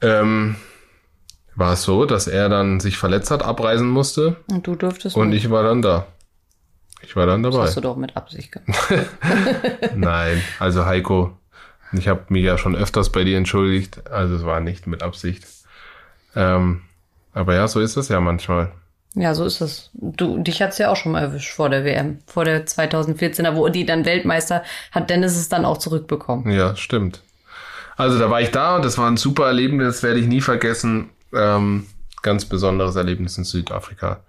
[0.00, 0.56] Ähm,
[1.60, 4.36] war es so, dass er dann sich verletzt hat, abreisen musste.
[4.50, 5.14] Und du durftest.
[5.14, 6.06] Und ich war dann da.
[7.02, 7.58] Ich war dann dabei.
[7.58, 8.92] Das hast du doch mit Absicht gemacht.
[9.94, 11.38] Nein, also Heiko,
[11.92, 15.46] ich habe mich ja schon öfters bei dir entschuldigt, also es war nicht mit Absicht.
[16.34, 16.82] Ähm,
[17.32, 18.72] aber ja, so ist es ja manchmal.
[19.14, 19.90] Ja, so ist es.
[19.92, 23.68] Du, dich hat's ja auch schon mal erwischt vor der WM, vor der 2014er, wo
[23.68, 26.50] die dann Weltmeister hat Dennis es dann auch zurückbekommen.
[26.50, 27.22] Ja, stimmt.
[27.96, 30.40] Also da war ich da und das war ein super Erlebnis, das werde ich nie
[30.40, 31.10] vergessen.
[31.34, 31.86] Ähm,
[32.22, 34.20] ganz besonderes Erlebnis in Südafrika.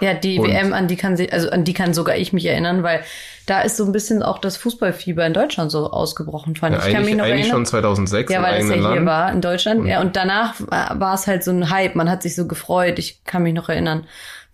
[0.00, 2.44] Ja, die und WM, an die kann sie, also an die kann sogar ich mich
[2.44, 3.02] erinnern, weil
[3.46, 6.92] da ist so ein bisschen auch das Fußballfieber in Deutschland so ausgebrochen, fand ja, ich.
[6.92, 7.58] kann mich noch eigentlich erinnern.
[7.58, 9.06] schon 2006 Ja, weil es ja hier Land.
[9.06, 9.80] war in Deutschland.
[9.80, 11.94] Und ja, und danach war es halt so ein Hype.
[11.94, 12.98] Man hat sich so gefreut.
[12.98, 14.06] Ich kann mich noch erinnern.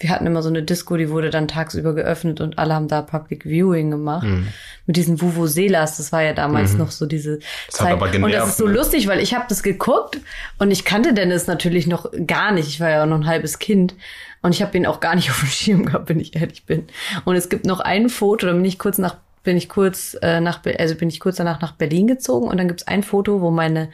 [0.03, 3.03] Wir hatten immer so eine Disco, die wurde dann tagsüber geöffnet und alle haben da
[3.03, 4.27] Public Viewing gemacht.
[4.27, 4.49] Mhm.
[4.87, 6.79] Mit diesen Vuvuzelas, das war ja damals mhm.
[6.79, 7.87] noch so diese das Zeit.
[7.89, 8.75] Hat aber genervt, und das ist so ne?
[8.75, 10.19] lustig, weil ich habe das geguckt
[10.59, 12.69] und ich kannte Dennis natürlich noch gar nicht.
[12.69, 13.95] Ich war ja auch noch ein halbes Kind.
[14.43, 16.89] Und ich habe ihn auch gar nicht auf dem Schirm gehabt, wenn ich ehrlich bin.
[17.25, 20.41] Und es gibt noch ein Foto, da bin ich kurz nach bin ich kurz äh,
[20.41, 23.51] nach also bin ich kurz danach nach Berlin gezogen und dann gibt's ein Foto, wo
[23.51, 23.89] meine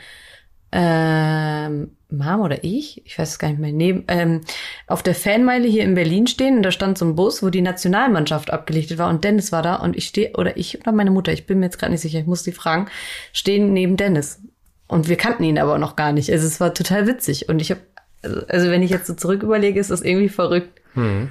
[0.72, 4.40] ähm, Mom oder ich, ich weiß es gar nicht mehr, neben, ähm,
[4.86, 7.60] auf der Fanmeile hier in Berlin stehen und da stand so ein Bus, wo die
[7.60, 11.32] Nationalmannschaft abgelichtet war und Dennis war da und ich stehe, oder ich oder meine Mutter,
[11.32, 12.88] ich bin mir jetzt gerade nicht sicher, ich muss sie fragen,
[13.32, 14.40] stehen neben Dennis.
[14.86, 16.32] Und wir kannten ihn aber noch gar nicht.
[16.32, 17.80] Also es war total witzig und ich habe
[18.22, 20.80] also wenn ich jetzt so zurück überlege, ist das irgendwie verrückt.
[20.94, 21.30] Mhm.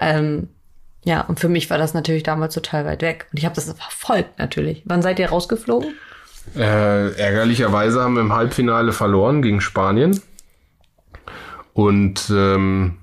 [0.00, 0.48] Ähm,
[1.04, 3.26] ja, und für mich war das natürlich damals total weit weg.
[3.32, 4.82] Und ich habe das verfolgt natürlich.
[4.84, 5.94] Wann seid ihr rausgeflogen?
[6.56, 10.20] Äh, ärgerlicherweise haben wir im Halbfinale verloren gegen Spanien.
[11.72, 12.98] Und ähm,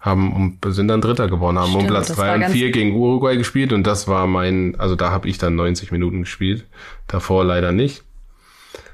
[0.00, 3.36] haben um, sind dann Dritter geworden, haben Stimmt, um Platz drei und vier gegen Uruguay
[3.36, 6.66] gespielt und das war mein, also da habe ich dann 90 Minuten gespielt,
[7.08, 8.04] davor leider nicht.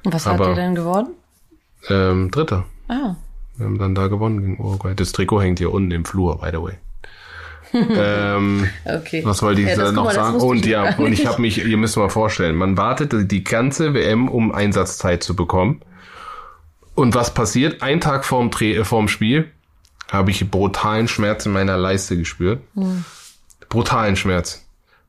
[0.04, 1.08] Und was Aber, habt ihr denn geworden?
[1.88, 2.64] Ähm, Dritter.
[2.88, 3.14] Ah.
[3.56, 4.94] Wir haben dann da gewonnen gegen Uruguay.
[4.94, 6.74] Das Trikot hängt hier unten im Flur, by the way.
[7.74, 9.24] Ähm, okay.
[9.24, 10.40] Was wollte ich ja, noch mal, sagen?
[10.40, 14.28] Und ja, und ich habe mich, ihr müsst mal vorstellen, man wartet die ganze WM,
[14.28, 15.82] um Einsatzzeit zu bekommen.
[16.94, 17.82] Und was passiert?
[17.82, 19.50] Ein Tag vorm, Dreh, vorm Spiel
[20.10, 22.60] habe ich brutalen Schmerz in meiner Leiste gespürt.
[22.74, 23.04] Hm.
[23.68, 24.64] Brutalen Schmerz.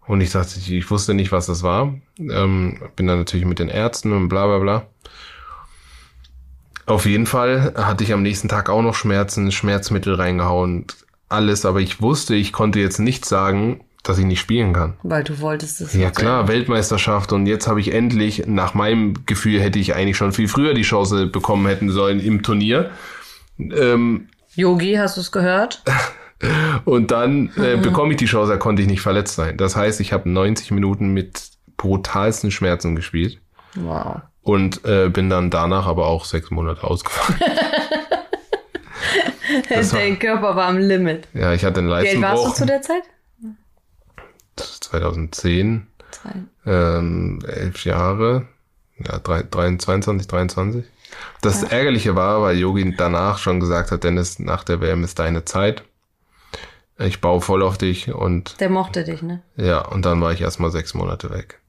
[0.08, 1.94] Und ich dachte, ich, ich wusste nicht, was das war.
[2.20, 4.88] Ähm, bin dann natürlich mit den Ärzten und bla bla bla.
[6.86, 10.86] Auf jeden Fall hatte ich am nächsten Tag auch noch Schmerzen, Schmerzmittel reingehauen,
[11.30, 14.94] alles, aber ich wusste, ich konnte jetzt nicht sagen, dass ich nicht spielen kann.
[15.04, 15.94] Weil du wolltest es.
[15.94, 16.48] Ja klar.
[16.48, 20.74] Weltmeisterschaft und jetzt habe ich endlich, nach meinem Gefühl hätte ich eigentlich schon viel früher
[20.74, 22.92] die Chance bekommen hätten sollen im Turnier.
[23.58, 25.84] Ähm, Yogi, hast du es gehört?
[26.86, 29.58] und dann äh, bekomme ich die Chance, da konnte ich nicht verletzt sein.
[29.58, 33.40] Das heißt, ich habe 90 Minuten mit brutalsten Schmerzen gespielt.
[33.76, 34.22] Wow.
[34.42, 37.40] Und äh, bin dann danach aber auch sechs Monate ausgefallen.
[39.70, 41.28] Das war- Dein Körper war am Limit.
[41.34, 42.56] Ja, ich hatte einen Wie alt warst du Leistenbruch.
[42.56, 43.04] zu der Zeit?
[44.58, 46.32] 2010, Zwei.
[46.66, 48.48] ähm, elf Jahre,
[48.98, 50.86] ja, drei, drei, 22, 23.
[51.42, 55.46] Das Ärgerliche war, weil Yogi danach schon gesagt hat, Dennis, nach der WM ist deine
[55.46, 55.84] Zeit.
[56.98, 59.42] Ich baue voll auf dich und Der mochte dich, ne?
[59.58, 61.60] ja, und dann war ich erstmal sechs Monate weg.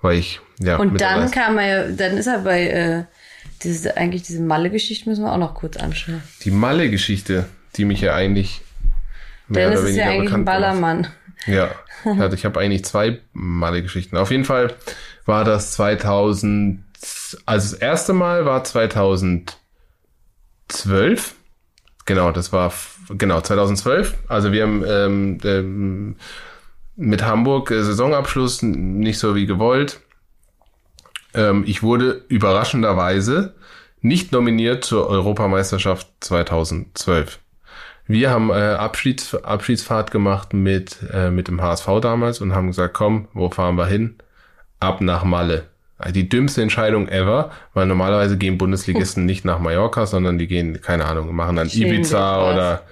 [0.00, 3.04] Weil ich, ja, Und dann kam er, dann ist er bei, äh,
[3.58, 6.22] diese, eigentlich diese Malle-Geschichte müssen wir auch noch kurz anschauen.
[6.44, 7.46] die Malle-Geschichte,
[7.76, 8.60] die mich ja eigentlich
[9.48, 11.06] mehr Dennis oder ist weniger ja eigentlich ein Ballermann.
[11.46, 11.70] Ja,
[12.32, 14.16] ich, habe eigentlich zwei Malle-Geschichten.
[14.16, 14.74] Auf jeden Fall
[15.24, 16.82] war das 2000,
[17.44, 19.56] also das erste Mal war 2012.
[22.04, 22.72] Genau, das war,
[23.10, 24.14] genau, 2012.
[24.28, 26.16] Also wir haben ähm, ähm,
[26.96, 30.00] mit Hamburg äh, Saisonabschluss nicht so wie gewollt.
[31.36, 33.54] Ähm, ich wurde überraschenderweise
[34.00, 37.38] nicht nominiert zur Europameisterschaft 2012.
[38.08, 42.94] Wir haben äh, Abschieds, Abschiedsfahrt gemacht mit, äh, mit dem HSV damals und haben gesagt,
[42.94, 44.16] komm, wo fahren wir hin?
[44.78, 45.64] Ab nach Malle.
[45.98, 50.80] Also Die dümmste Entscheidung ever, weil normalerweise gehen Bundesligisten nicht nach Mallorca, sondern die gehen,
[50.82, 52.82] keine Ahnung, machen dann dich Ibiza oder,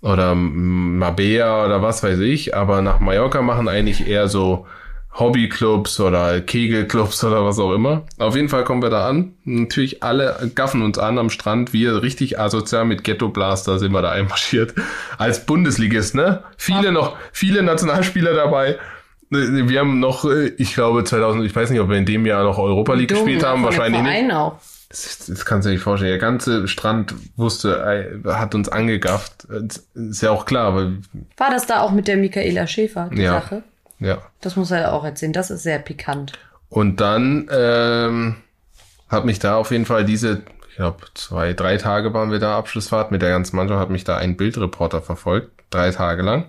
[0.00, 4.66] oder Mabea oder was weiß ich, aber nach Mallorca machen eigentlich eher so
[5.18, 8.02] Hobbyclubs oder Kegelclubs oder was auch immer.
[8.18, 9.34] Auf jeden Fall kommen wir da an.
[9.44, 11.72] Natürlich alle gaffen uns an am Strand.
[11.72, 14.74] Wir richtig asozial mit Ghetto Blaster sind wir da einmarschiert.
[15.18, 16.42] Als Bundesligist, ne?
[16.56, 18.78] Viele noch, viele Nationalspieler dabei.
[19.30, 22.42] Wir haben noch, äh, ich glaube 2000, ich weiß nicht, ob wir in dem Jahr
[22.42, 24.32] noch Europa League Dumm, gespielt haben, wahrscheinlich nicht.
[24.32, 24.58] Auch.
[24.88, 26.10] Das, das kannst du dir nicht vorstellen.
[26.10, 29.46] Der ganze Strand wusste, äh, hat uns angegafft.
[29.94, 30.98] Ist ja auch klar, weil,
[31.36, 33.34] War das da auch mit der Michaela Schäfer, die Ja.
[33.34, 33.62] Sache?
[34.00, 34.18] Ja.
[34.40, 35.32] Das muss er auch erzählen.
[35.32, 36.32] Das ist sehr pikant.
[36.68, 38.36] Und dann ähm,
[39.08, 42.56] hat mich da auf jeden Fall diese, ich glaube, zwei, drei Tage waren wir da
[42.56, 46.46] Abschlussfahrt mit der ganzen Mannschaft, hat mich da ein Bildreporter verfolgt, drei Tage lang.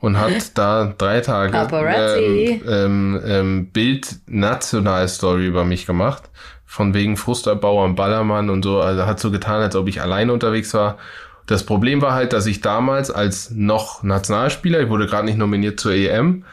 [0.00, 6.24] Und hat da drei Tage ähm, ähm, ähm, Bild-National-Story über mich gemacht.
[6.66, 8.80] Von wegen Frusterbauer und Ballermann und so.
[8.80, 10.98] Also hat so getan, als ob ich alleine unterwegs war.
[11.46, 15.78] Das Problem war halt, dass ich damals als noch Nationalspieler, ich wurde gerade nicht nominiert
[15.78, 16.44] zur EM,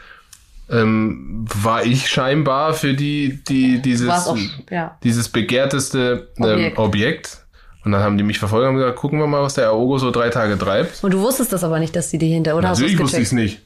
[0.71, 4.37] ähm, war ich scheinbar für die, die dieses, auch,
[4.69, 4.97] ja.
[5.03, 6.79] dieses begehrteste ähm, Objekt.
[6.79, 7.37] Objekt.
[7.83, 10.11] Und dann haben die mich verfolgt und gesagt, gucken wir mal, was der Aogo so
[10.11, 11.03] drei Tage treibt.
[11.03, 13.31] Und du wusstest das aber nicht, dass sie die hinter, oder Natürlich wusste ich es
[13.31, 13.61] nicht.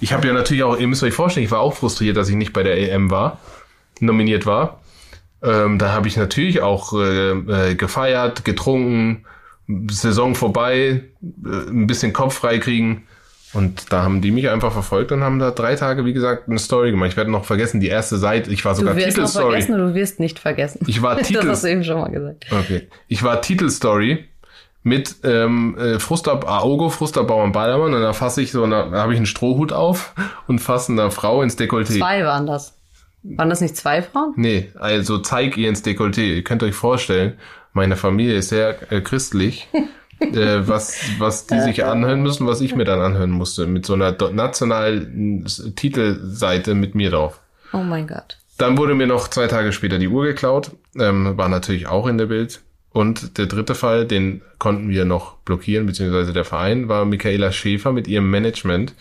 [0.00, 2.36] Ich habe ja natürlich auch, ihr müsst euch vorstellen, ich war auch frustriert, dass ich
[2.36, 3.38] nicht bei der EM war,
[4.00, 4.80] nominiert war.
[5.42, 9.24] Ähm, da habe ich natürlich auch äh, äh, gefeiert, getrunken,
[9.90, 13.06] Saison vorbei, äh, ein bisschen Kopf frei kriegen.
[13.54, 16.58] Und da haben die mich einfach verfolgt und haben da drei Tage, wie gesagt, eine
[16.58, 17.10] Story gemacht.
[17.10, 19.50] Ich werde noch vergessen, die erste Seite, ich war Du sogar wirst noch Titelstory.
[19.52, 20.80] vergessen du wirst nicht vergessen.
[20.86, 22.44] Ich war Das Titel- hast du eben schon mal gesagt.
[22.50, 22.88] Okay.
[23.08, 24.24] Ich war Titelstory
[24.82, 29.12] mit ähm, äh, Frustab, Aogo, Frusterbauer und Ballermann und da fasse ich so, da habe
[29.12, 30.14] ich einen Strohhut auf
[30.46, 31.98] und fasse einer Frau ins Dekolleté.
[31.98, 32.74] Zwei waren das.
[33.22, 34.32] Waren das nicht zwei Frauen?
[34.36, 36.36] Nee, also zeig ihr ins Dekolleté.
[36.36, 37.32] Ihr könnt euch vorstellen,
[37.72, 39.68] meine Familie ist sehr äh, christlich.
[40.20, 43.94] äh, was, was die sich anhören müssen, was ich mir dann anhören musste, mit so
[43.94, 47.40] einer nationalen äh, Titelseite mit mir drauf.
[47.72, 48.38] Oh mein Gott.
[48.58, 52.18] Dann wurde mir noch zwei Tage später die Uhr geklaut, ähm, war natürlich auch in
[52.18, 52.60] der Bild.
[52.90, 57.92] Und der dritte Fall, den konnten wir noch blockieren, beziehungsweise der Verein, war Michaela Schäfer
[57.92, 58.94] mit ihrem Management.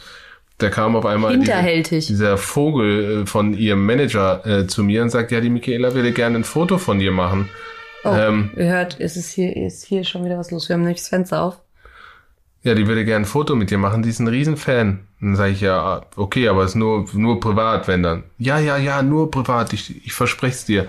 [0.60, 1.38] Der kam auf einmal.
[1.38, 5.94] Diese, dieser Vogel äh, von ihrem Manager äh, zu mir und sagt, ja, die Michaela
[5.94, 7.50] würde gerne ein Foto von dir machen.
[8.04, 10.70] Oh, Ähm, ihr hört, ist es hier, ist hier schon wieder was los.
[10.70, 11.60] Wir haben nämlich das Fenster auf.
[12.64, 15.00] Ja, die würde gerne ein Foto mit dir machen, die ist ein Riesenfan.
[15.22, 18.24] Dann sage ich, ja, okay, aber es ist nur, nur privat, wenn dann.
[18.38, 20.88] Ja, ja, ja, nur privat, ich, ich verspreche es dir.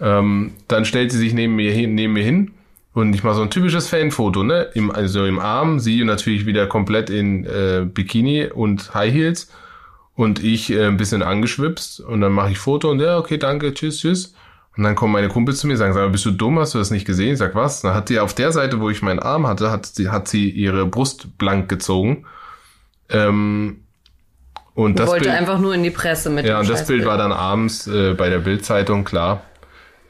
[0.00, 2.52] Ähm, dann stellt sie sich neben mir hin, neben mir hin
[2.92, 4.68] und ich mache so ein typisches Fanfoto, ne?
[4.74, 9.50] Im, also im Arm, sie natürlich wieder komplett in äh, Bikini und High Heels
[10.14, 13.72] und ich äh, ein bisschen angeschwipst und dann mache ich Foto und ja, okay, danke,
[13.74, 14.34] tschüss, tschüss.
[14.78, 16.78] Und dann kommen meine Kumpels zu mir und sagen, sag bist du dumm, hast du
[16.78, 17.32] das nicht gesehen?
[17.32, 17.80] Ich sag, was?
[17.80, 20.48] Dann hat sie auf der Seite, wo ich meinen Arm hatte, hat sie, hat sie
[20.48, 22.26] ihre Brust blank gezogen.
[23.08, 23.82] Ähm,
[24.74, 26.86] und Ich das wollte Bild, einfach nur in die Presse mit ja, und das.
[26.86, 29.42] Bild war dann abends äh, bei der Bildzeitung klar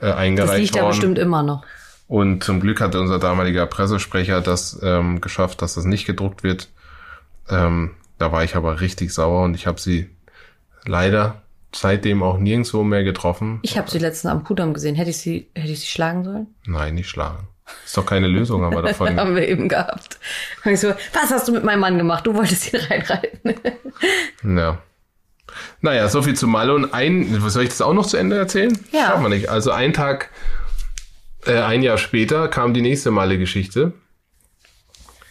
[0.01, 0.91] äh, Das eingereicht liegt da worden.
[0.91, 1.65] bestimmt immer noch.
[2.07, 6.69] Und zum Glück hatte unser damaliger Pressesprecher das ähm, geschafft, dass das nicht gedruckt wird.
[7.49, 10.11] Ähm, da war ich aber richtig sauer und ich habe sie
[10.85, 11.41] leider
[11.75, 13.61] seitdem auch nirgendwo mehr getroffen.
[13.63, 14.95] Ich habe sie letztens am Kudamm gesehen.
[14.95, 16.47] Hätte ich sie, hätte ich sie schlagen sollen?
[16.67, 17.49] Nein, nicht schlagen.
[17.85, 19.17] Ist doch keine Lösung, aber davon.
[19.19, 20.19] haben wir eben gehabt.
[20.65, 22.27] Und ich so, was hast du mit meinem Mann gemacht?
[22.27, 23.55] Du wolltest ihn reinreiten.
[24.43, 24.79] Ja.
[25.81, 28.77] Naja, so viel zu Malle und ein, soll ich das auch noch zu Ende erzählen?
[28.93, 29.07] Ja.
[29.09, 29.49] Schaffen wir nicht.
[29.49, 30.31] Also ein Tag,
[31.47, 33.93] äh, ein Jahr später kam die nächste Malle-Geschichte.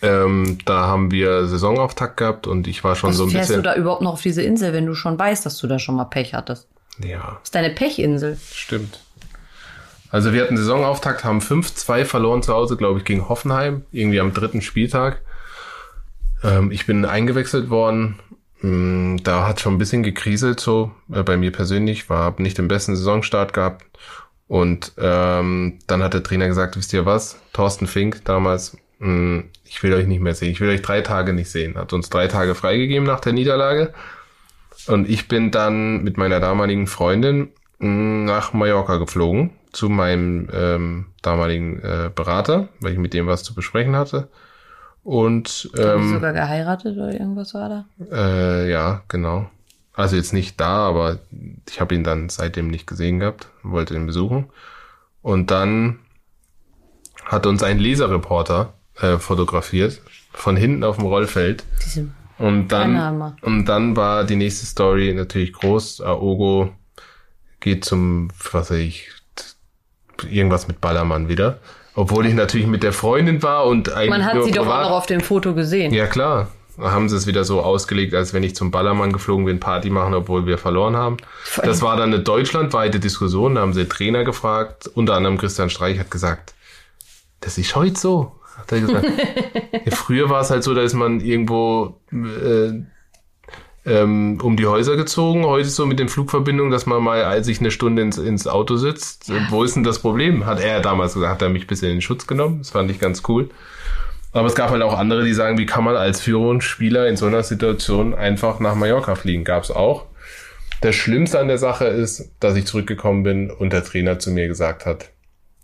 [0.01, 3.63] Ähm, da haben wir Saisonauftakt gehabt und ich war schon Was so ein fährst bisschen.
[3.63, 5.95] du da überhaupt noch auf diese Insel, wenn du schon weißt, dass du da schon
[5.95, 6.67] mal Pech hattest?
[7.03, 8.37] ja, Das ist deine Pechinsel.
[8.53, 8.99] stimmt.
[10.09, 14.33] Also wir hatten Saisonauftakt, haben 5-2 verloren zu Hause, glaube ich, gegen Hoffenheim, irgendwie am
[14.33, 15.21] dritten Spieltag.
[16.43, 18.19] Ähm, ich bin eingewechselt worden.
[18.61, 22.57] Mm, Da hat schon ein bisschen gekriselt so äh, bei mir persönlich, war hab nicht
[22.57, 23.83] den besten Saisonstart gehabt.
[24.47, 29.93] Und ähm, dann hat der Trainer gesagt, wisst ihr was, Thorsten Fink damals, ich will
[29.93, 31.75] euch nicht mehr sehen, ich will euch drei Tage nicht sehen.
[31.75, 33.93] Hat uns drei Tage freigegeben nach der Niederlage.
[34.87, 41.05] Und ich bin dann mit meiner damaligen Freundin mh, nach Mallorca geflogen zu meinem ähm,
[41.21, 44.29] damaligen äh, Berater, weil ich mit dem was zu besprechen hatte.
[45.03, 47.85] Und ähm, sogar geheiratet oder irgendwas war da?
[48.11, 49.49] äh, ja, genau.
[49.93, 51.19] Also jetzt nicht da, aber
[51.69, 54.49] ich habe ihn dann seitdem nicht gesehen gehabt, wollte ihn besuchen.
[55.21, 55.99] Und dann
[57.25, 60.01] hat uns ein Leserreporter äh, fotografiert,
[60.33, 61.63] von hinten auf dem Rollfeld.
[61.85, 66.01] Diese Und dann, und dann war die nächste Story natürlich groß.
[66.01, 66.69] Aogo
[67.59, 69.09] geht zum, was weiß ich,
[70.29, 71.59] irgendwas mit Ballermann wieder.
[71.95, 74.91] Obwohl ich natürlich mit der Freundin war und eigentlich Man hat sie doch auch noch
[74.91, 75.93] auf dem Foto gesehen.
[75.93, 76.49] ja, klar.
[76.77, 79.89] Da haben sie es wieder so ausgelegt, als wenn ich zum Ballermann geflogen bin, Party
[79.89, 81.17] machen, obwohl wir verloren haben.
[81.43, 81.65] Voll.
[81.65, 83.55] Das war dann eine deutschlandweite Diskussion.
[83.55, 84.87] Da haben sie Trainer gefragt.
[84.93, 86.53] Unter anderem Christian Streich hat gesagt,
[87.39, 88.36] das ist heute so.
[88.57, 89.05] Hat er gesagt.
[89.85, 92.81] ja, früher war es halt so, da ist man irgendwo äh,
[93.85, 95.45] ähm, um die Häuser gezogen.
[95.45, 98.47] Heute ist so mit den Flugverbindungen, dass man mal als sich eine Stunde ins, ins
[98.47, 99.31] Auto sitzt.
[99.49, 100.45] Wo ist denn das Problem?
[100.45, 102.59] Hat er damals gesagt, hat er mich ein bisschen in den Schutz genommen.
[102.59, 103.49] Das fand ich ganz cool.
[104.33, 107.27] Aber es gab halt auch andere, die sagen, wie kann man als Führungsspieler in so
[107.27, 109.45] einer Situation einfach nach Mallorca fliegen?
[109.45, 110.05] Gab's auch.
[110.81, 114.47] Das Schlimmste an der Sache ist, dass ich zurückgekommen bin und der Trainer zu mir
[114.47, 115.09] gesagt hat,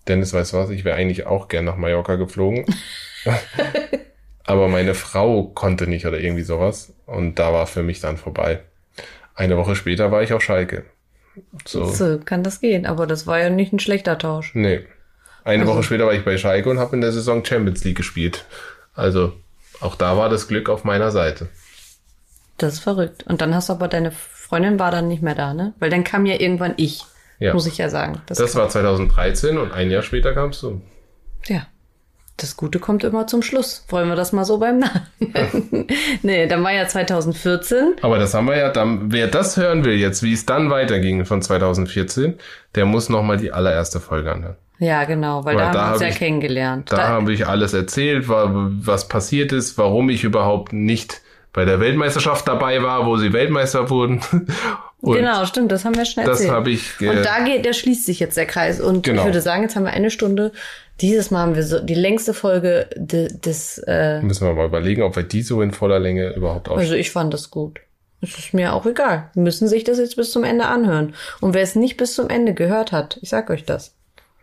[0.07, 2.65] Dennis, weißt du was, ich wäre eigentlich auch gern nach Mallorca geflogen.
[4.45, 6.93] Aber meine Frau konnte nicht oder irgendwie sowas.
[7.05, 8.61] Und da war für mich dann vorbei.
[9.35, 10.83] Eine Woche später war ich auf Schalke.
[11.65, 11.85] So.
[11.85, 14.51] So kann das gehen, aber das war ja nicht ein schlechter Tausch.
[14.53, 14.81] Nee.
[15.43, 17.97] Eine Also- Woche später war ich bei Schalke und habe in der Saison Champions League
[17.97, 18.45] gespielt.
[18.93, 19.33] Also
[19.79, 21.47] auch da war das Glück auf meiner Seite.
[22.57, 23.23] Das ist verrückt.
[23.23, 25.73] Und dann hast du aber deine Freundin war dann nicht mehr da, ne?
[25.79, 27.03] Weil dann kam ja irgendwann ich.
[27.43, 27.53] Ja.
[27.53, 28.21] Muss ich ja sagen.
[28.27, 30.81] Das, Das war 2013 und ein Jahr später kamst du.
[31.45, 31.63] ja.
[32.35, 33.85] Das Gute kommt immer zum Schluss.
[33.89, 35.05] Wollen wir das mal so beim Namen?
[36.23, 37.93] nee, dann war ja 2014.
[38.01, 41.25] Aber das haben wir ja, dann, wer das hören will jetzt, wie es dann weiterging
[41.25, 42.33] von 2014,
[42.73, 44.55] der muss nochmal die allererste Folge anhören.
[44.79, 46.91] Ja, genau, weil Weil da haben da wir uns hab ja ich- kennengelernt.
[46.91, 48.49] Da, habe ich alles erzählt, wa-
[48.81, 51.21] was passiert ist, warum ich überhaupt nicht
[51.53, 54.21] bei der Weltmeisterschaft dabei war, wo sie Weltmeister wurden.
[55.03, 57.73] Und genau, stimmt, das haben wir schon das habe ich, äh, Und da geht, da
[57.73, 58.79] schließt sich jetzt der Kreis.
[58.79, 59.21] Und Genau.
[59.21, 60.53] ich würde sagen, jetzt haben wir eine Stunde.
[61.01, 63.79] Dieses Mal haben wir so die längste Folge de, des.
[63.85, 66.79] Äh, müssen wir mal überlegen, ob wir die so in voller Länge überhaupt aus.
[66.79, 67.81] also ich fand das gut.
[68.21, 69.29] Es ist mir auch egal.
[69.35, 71.13] Müssen sich das jetzt bis zum Ende anhören.
[71.41, 73.95] Und wer es nicht bis zum Ende gehört hat, ich sag euch das.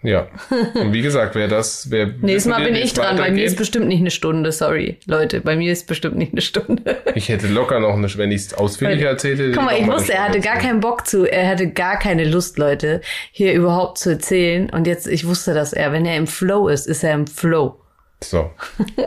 [0.02, 0.28] Ja.
[0.74, 3.16] Und wie gesagt, wer das, wer Nächstes Mal bin ich dran.
[3.16, 4.96] Bei mir ist bestimmt nicht eine Stunde, sorry.
[5.06, 6.96] Leute, bei mir ist bestimmt nicht eine Stunde.
[7.14, 9.44] Ich hätte locker noch eine, wenn ich es ausführlicher erzählte.
[9.44, 12.24] hätte Guck mal, ich wusste, er hatte gar keinen Bock zu, er hatte gar keine
[12.24, 14.70] Lust, Leute, hier überhaupt zu erzählen.
[14.70, 17.76] Und jetzt, ich wusste, dass er, wenn er im Flow ist, ist er im Flow.
[18.22, 18.50] So.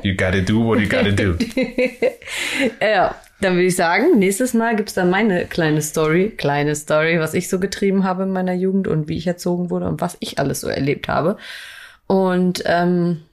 [0.02, 1.36] You gotta do what you gotta do.
[2.82, 7.34] Ja, dann würde ich sagen, nächstes Mal gibt's dann meine kleine Story, kleine Story, was
[7.34, 10.40] ich so getrieben habe in meiner Jugend und wie ich erzogen wurde und was ich
[10.40, 11.38] alles so erlebt habe.
[12.08, 13.24] Und ähm,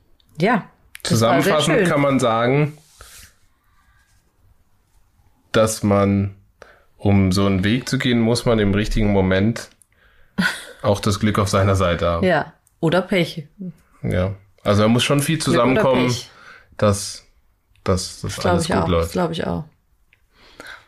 [0.41, 0.65] ja,
[1.03, 2.77] das Zusammenfassend kann man sagen,
[5.53, 6.35] dass man,
[6.97, 9.71] um so einen Weg zu gehen, muss man im richtigen Moment
[10.83, 12.27] auch das Glück auf seiner Seite haben.
[12.27, 13.47] Ja, oder Pech.
[14.03, 14.35] Ja.
[14.63, 16.15] Also da muss schon viel zusammenkommen,
[16.77, 17.25] dass,
[17.85, 18.89] dass das Glaube alles gut auch.
[18.89, 19.13] läuft.
[19.13, 19.65] Glaube ich auch.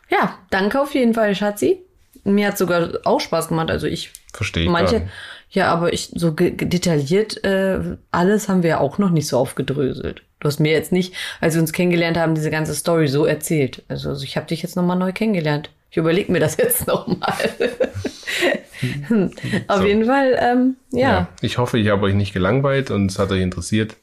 [0.09, 1.79] Ja, danke auf jeden Fall, Schatzi.
[2.23, 3.69] Mir hat sogar auch Spaß gemacht.
[3.69, 5.07] Also ich Verstehe manche,
[5.49, 7.79] ja, aber ich so detailliert äh,
[8.11, 10.21] alles haben wir ja auch noch nicht so aufgedröselt.
[10.39, 13.83] Du hast mir jetzt nicht, als wir uns kennengelernt haben, diese ganze Story so erzählt.
[13.87, 15.69] Also, also ich habe dich jetzt nochmal neu kennengelernt.
[15.91, 17.33] Ich überlege mir das jetzt nochmal.
[19.67, 19.85] Auf So.
[19.85, 20.99] jeden Fall, ähm, ja.
[21.09, 21.27] Ja.
[21.41, 23.95] Ich hoffe, ich habe euch nicht gelangweilt und es hat euch interessiert.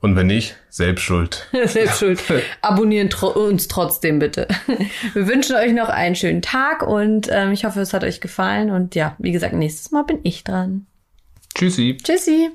[0.00, 1.46] Und wenn nicht, selbst schuld.
[1.66, 2.22] Selbst schuld.
[2.62, 4.48] Abonnieren tro uns trotzdem bitte.
[5.12, 8.70] Wir wünschen euch noch einen schönen Tag und ähm, ich hoffe, es hat euch gefallen.
[8.70, 10.86] Und ja, wie gesagt, nächstes Mal bin ich dran.
[11.54, 11.98] Tschüssi.
[12.02, 12.50] Tschüssi.